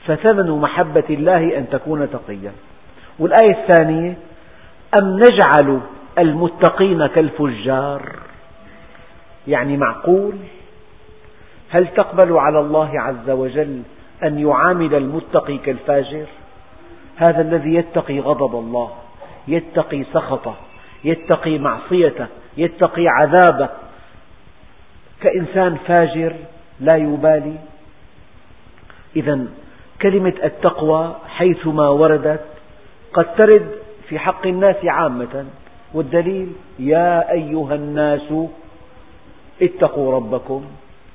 فثمن 0.06 0.50
محبة 0.50 1.04
الله 1.10 1.58
أن 1.58 1.68
تكون 1.70 2.10
تقيا. 2.10 2.52
والآية 3.18 3.50
الثانية 3.50 4.16
أم 5.00 5.18
نجعل 5.18 5.80
المتقين 6.18 7.06
كالفجار؟ 7.06 8.16
يعني 9.48 9.76
معقول؟ 9.76 10.34
هل 11.70 11.86
تقبل 11.86 12.32
على 12.32 12.60
الله 12.60 13.00
عز 13.00 13.30
وجل 13.30 13.82
أن 14.22 14.38
يعامل 14.38 14.94
المتقي 14.94 15.58
كالفاجر؟ 15.58 16.26
هذا 17.16 17.40
الذي 17.40 17.74
يتقي 17.74 18.20
غضب 18.20 18.54
الله. 18.58 18.90
يتقي 19.48 20.04
سخطه 20.04 20.54
يتقي 21.04 21.58
معصيته 21.58 22.26
يتقي 22.56 23.08
عذابه. 23.08 23.68
كإنسان 25.20 25.76
فاجر 25.86 26.34
لا 26.80 26.96
يبالي. 26.96 27.56
إذا 29.16 29.46
كلمة 30.02 30.34
التقوى 30.44 31.14
حيثما 31.28 31.88
وردت 31.88 32.44
قد 33.12 33.34
ترد 33.34 33.70
في 34.08 34.18
حق 34.18 34.46
الناس 34.46 34.76
عامة 34.84 35.44
والدليل 35.94 36.52
يا 36.78 37.32
أيها 37.32 37.74
الناس 37.74 38.34
اتقوا 39.62 40.14
ربكم 40.14 40.64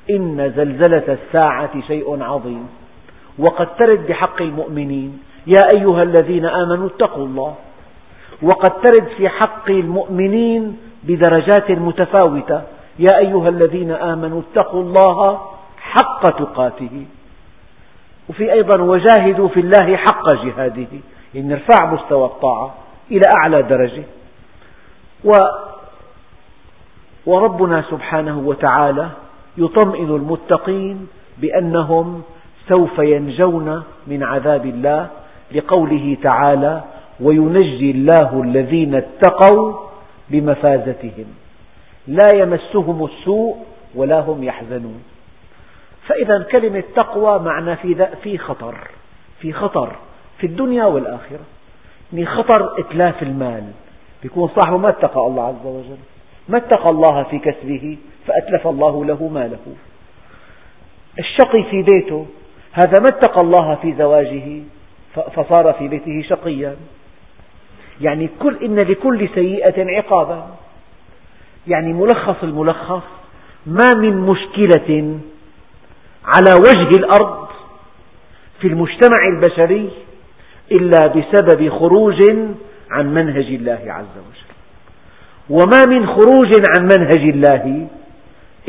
إن 0.10 0.54
زلزلة 0.56 1.18
الساعة 1.18 1.82
شيء 1.88 2.24
عظيم. 2.24 2.68
وقد 3.40 3.76
ترد 3.76 4.08
بحق 4.08 4.42
المؤمنين 4.42 5.20
يا 5.48 5.62
أيها 5.76 6.04
الذين 6.04 6.46
آمنوا 6.46 6.88
اتقوا 6.88 7.26
الله. 7.26 7.56
وقد 8.42 8.82
ترد 8.82 9.08
في 9.18 9.30
حق 9.30 9.70
المؤمنين 9.70 10.78
بدرجات 11.04 11.72
متفاوتة. 11.72 12.62
يا 13.00 13.18
أيها 13.18 13.50
الذين 13.50 13.92
آمنوا 13.92 14.42
اتقوا 14.42 14.82
الله 14.82 15.42
حق 15.78 16.30
تقاته. 16.40 17.06
وفي 18.30 18.54
أيضا 18.54 18.82
وجاهدوا 18.82 19.48
في 19.48 19.60
الله 19.60 19.96
حق 19.96 20.36
جهاده. 20.46 20.88
يعني 21.34 21.48
نرفع 21.48 21.94
مستوى 21.94 22.26
الطاعة 22.26 22.74
إلى 23.12 23.22
أعلى 23.38 23.62
درجة. 23.62 24.04
و 25.26 25.32
وربنا 27.26 27.82
سبحانه 27.82 28.40
وتعالى 28.40 29.10
يطمئن 29.58 30.16
المتقين 30.16 31.08
بأنهم 31.38 32.22
سوف 32.74 33.00
ينجون 33.00 33.84
من 34.08 34.24
عذاب 34.24 34.66
الله 34.66 35.08
لقوله 35.52 36.18
تعالى 36.24 36.82
وينجي 37.22 37.92
الله 37.92 38.42
الذين 38.44 38.96
اتقوا 38.96 39.74
بمفازتهم. 40.30 41.26
لا 42.08 42.28
يمسهم 42.36 43.06
السوء 43.06 43.58
ولا 43.96 44.20
هم 44.20 44.44
يحزنون. 44.44 45.04
فإذا 46.08 46.44
كلمة 46.52 46.84
تقوى 46.96 47.40
معنى 47.40 47.76
في 47.76 48.08
في 48.24 48.38
خطر 48.38 48.76
في 49.40 49.54
خطر 49.54 49.96
في 50.38 50.48
الدنيا 50.48 50.86
والآخرة. 50.86 51.46
من 52.12 52.28
خطر 52.28 52.80
إتلاف 52.80 53.24
المال. 53.24 53.64
يكون 54.24 54.50
صاحبه 54.56 54.78
ما 54.78 54.88
اتقى 54.88 55.28
الله 55.28 55.44
عز 55.44 55.66
وجل. 55.66 55.98
ما 56.50 56.58
اتقى 56.58 56.90
الله 56.90 57.24
في 57.24 57.40
كسبه 57.40 57.98
فأتلف 58.28 58.68
الله 58.68 59.06
له 59.06 59.28
ماله. 59.28 59.76
الشقي 61.20 61.64
في 61.72 61.82
بيته 61.82 62.26
هذا 62.74 63.02
ما 63.02 63.08
اتقى 63.08 63.42
الله 63.42 63.76
في 63.76 63.94
زواجه 63.94 64.62
فصار 65.36 65.74
في 65.74 65.88
بيته 65.88 66.22
شقيا. 66.30 66.76
يعني 68.02 68.30
كل 68.40 68.58
إن 68.64 68.80
لكل 68.80 69.30
سيئة 69.36 69.98
عقابا. 69.98 70.48
يعني 71.68 71.94
ملخص 71.94 72.44
الملخص 72.44 73.04
ما 73.66 73.90
من 73.96 74.18
مشكلة 74.18 75.20
على 76.26 76.52
وجه 76.60 76.90
الأرض 76.98 77.48
في 78.62 78.68
المجتمع 78.68 79.28
البشري 79.28 79.90
إلا 80.72 81.08
بسبب 81.08 81.70
خروج 81.70 82.22
عن 82.92 83.14
منهج 83.14 83.46
الله 83.46 83.82
عز 83.88 84.18
وجل. 84.18 84.50
وما 85.50 85.82
من 85.88 86.08
خروج 86.08 86.54
عن 86.78 86.84
منهج 86.84 87.30
الله 87.30 87.88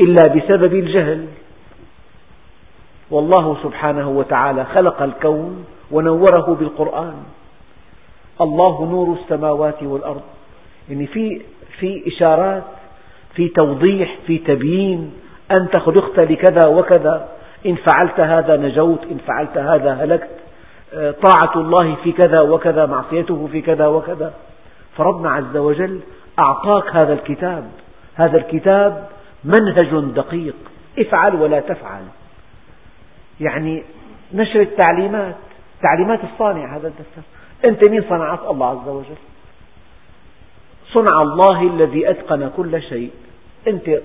إلا 0.01 0.27
بسبب 0.35 0.75
الجهل. 0.75 1.27
والله 3.11 3.57
سبحانه 3.63 4.09
وتعالى 4.09 4.65
خلق 4.65 5.03
الكون 5.03 5.65
ونوره 5.91 6.57
بالقرآن. 6.61 7.15
الله 8.41 8.85
نور 8.91 9.19
السماوات 9.23 9.83
والأرض. 9.83 10.23
يعني 10.89 11.07
في 11.07 11.41
في 11.79 12.09
إشارات 12.09 12.63
في 13.35 13.49
توضيح 13.49 14.17
في 14.27 14.39
تبيين 14.39 15.13
أنت 15.61 15.77
خلقت 15.77 16.21
لكذا 16.21 16.67
وكذا 16.69 17.29
إن 17.67 17.75
فعلت 17.75 18.21
هذا 18.21 18.57
نجوت 18.57 19.03
إن 19.11 19.19
فعلت 19.27 19.59
هذا 19.59 19.93
هلكت 19.93 20.31
آه، 20.95 21.11
طاعة 21.11 21.53
الله 21.57 21.95
في 21.95 22.13
كذا 22.13 22.41
وكذا 22.41 22.87
معصيته 22.87 23.49
في 23.53 23.61
كذا 23.61 23.87
وكذا. 23.87 24.35
فربنا 24.97 25.31
عز 25.31 25.57
وجل 25.57 26.01
أعطاك 26.39 26.97
هذا 26.97 27.13
الكتاب. 27.13 27.71
هذا 28.15 28.39
الكتاب 28.39 29.09
منهج 29.45 30.05
دقيق. 30.15 30.55
افعل 30.99 31.35
ولا 31.35 31.61
تفعل. 31.61 32.03
يعني 33.41 33.83
نشر 34.35 34.61
التعليمات 34.61 35.37
تعليمات 35.83 36.21
الصانع 36.25 36.77
هذا 36.77 36.89
الدفتر 36.89 37.23
أنت 37.65 37.91
مين 37.91 38.03
صنعك 38.09 38.41
الله 38.51 38.67
عز 38.67 38.89
وجل؟ 38.89 39.21
صنع 40.93 41.23
الله 41.23 41.63
الذي 41.63 42.11
أتقن 42.11 42.51
كل 42.57 42.83
شيء. 42.83 43.11
أنت 43.69 44.01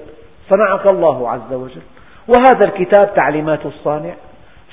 صنعك 0.49 0.87
الله 0.87 1.29
عز 1.29 1.53
وجل. 1.53 1.81
وهذا 2.27 2.65
الكتاب 2.65 3.13
تعليمات 3.15 3.65
الصانع. 3.65 4.13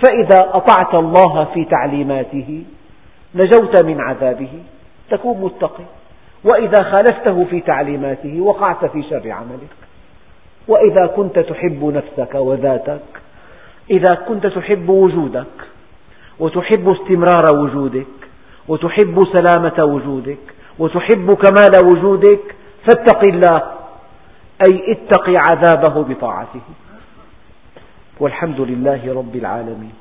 فإذا 0.06 0.50
أطعت 0.52 0.94
الله 0.94 1.44
في 1.44 1.64
تعليماته 1.64 2.64
نجوت 3.34 3.84
من 3.84 4.00
عذابه 4.00 4.62
تكون 5.10 5.40
متقي. 5.40 5.84
وإذا 6.52 6.90
خالفته 6.90 7.44
في 7.44 7.60
تعليماته 7.60 8.40
وقعت 8.40 8.84
في 8.84 9.02
شر 9.02 9.30
عملك. 9.30 9.70
وإذا 10.68 11.06
كنت 11.06 11.38
تحب 11.38 11.84
نفسك 11.84 12.34
وذاتك 12.34 13.00
إذا 13.90 14.14
كنت 14.28 14.46
تحب 14.46 14.88
وجودك 14.88 15.46
وتحب 16.40 16.88
استمرار 16.88 17.44
وجودك 17.54 18.06
وتحب 18.68 19.24
سلامة 19.32 19.84
وجودك 19.84 20.38
وتحب 20.78 21.34
كمال 21.34 21.74
وجودك 21.84 22.54
فاتق 22.88 23.20
الله 23.28 23.62
أي 24.66 24.92
اتق 24.92 25.30
عذابه 25.48 26.02
بطاعته. 26.02 26.60
والحمد 28.20 28.60
لله 28.60 29.14
رب 29.14 29.36
العالمين. 29.36 29.94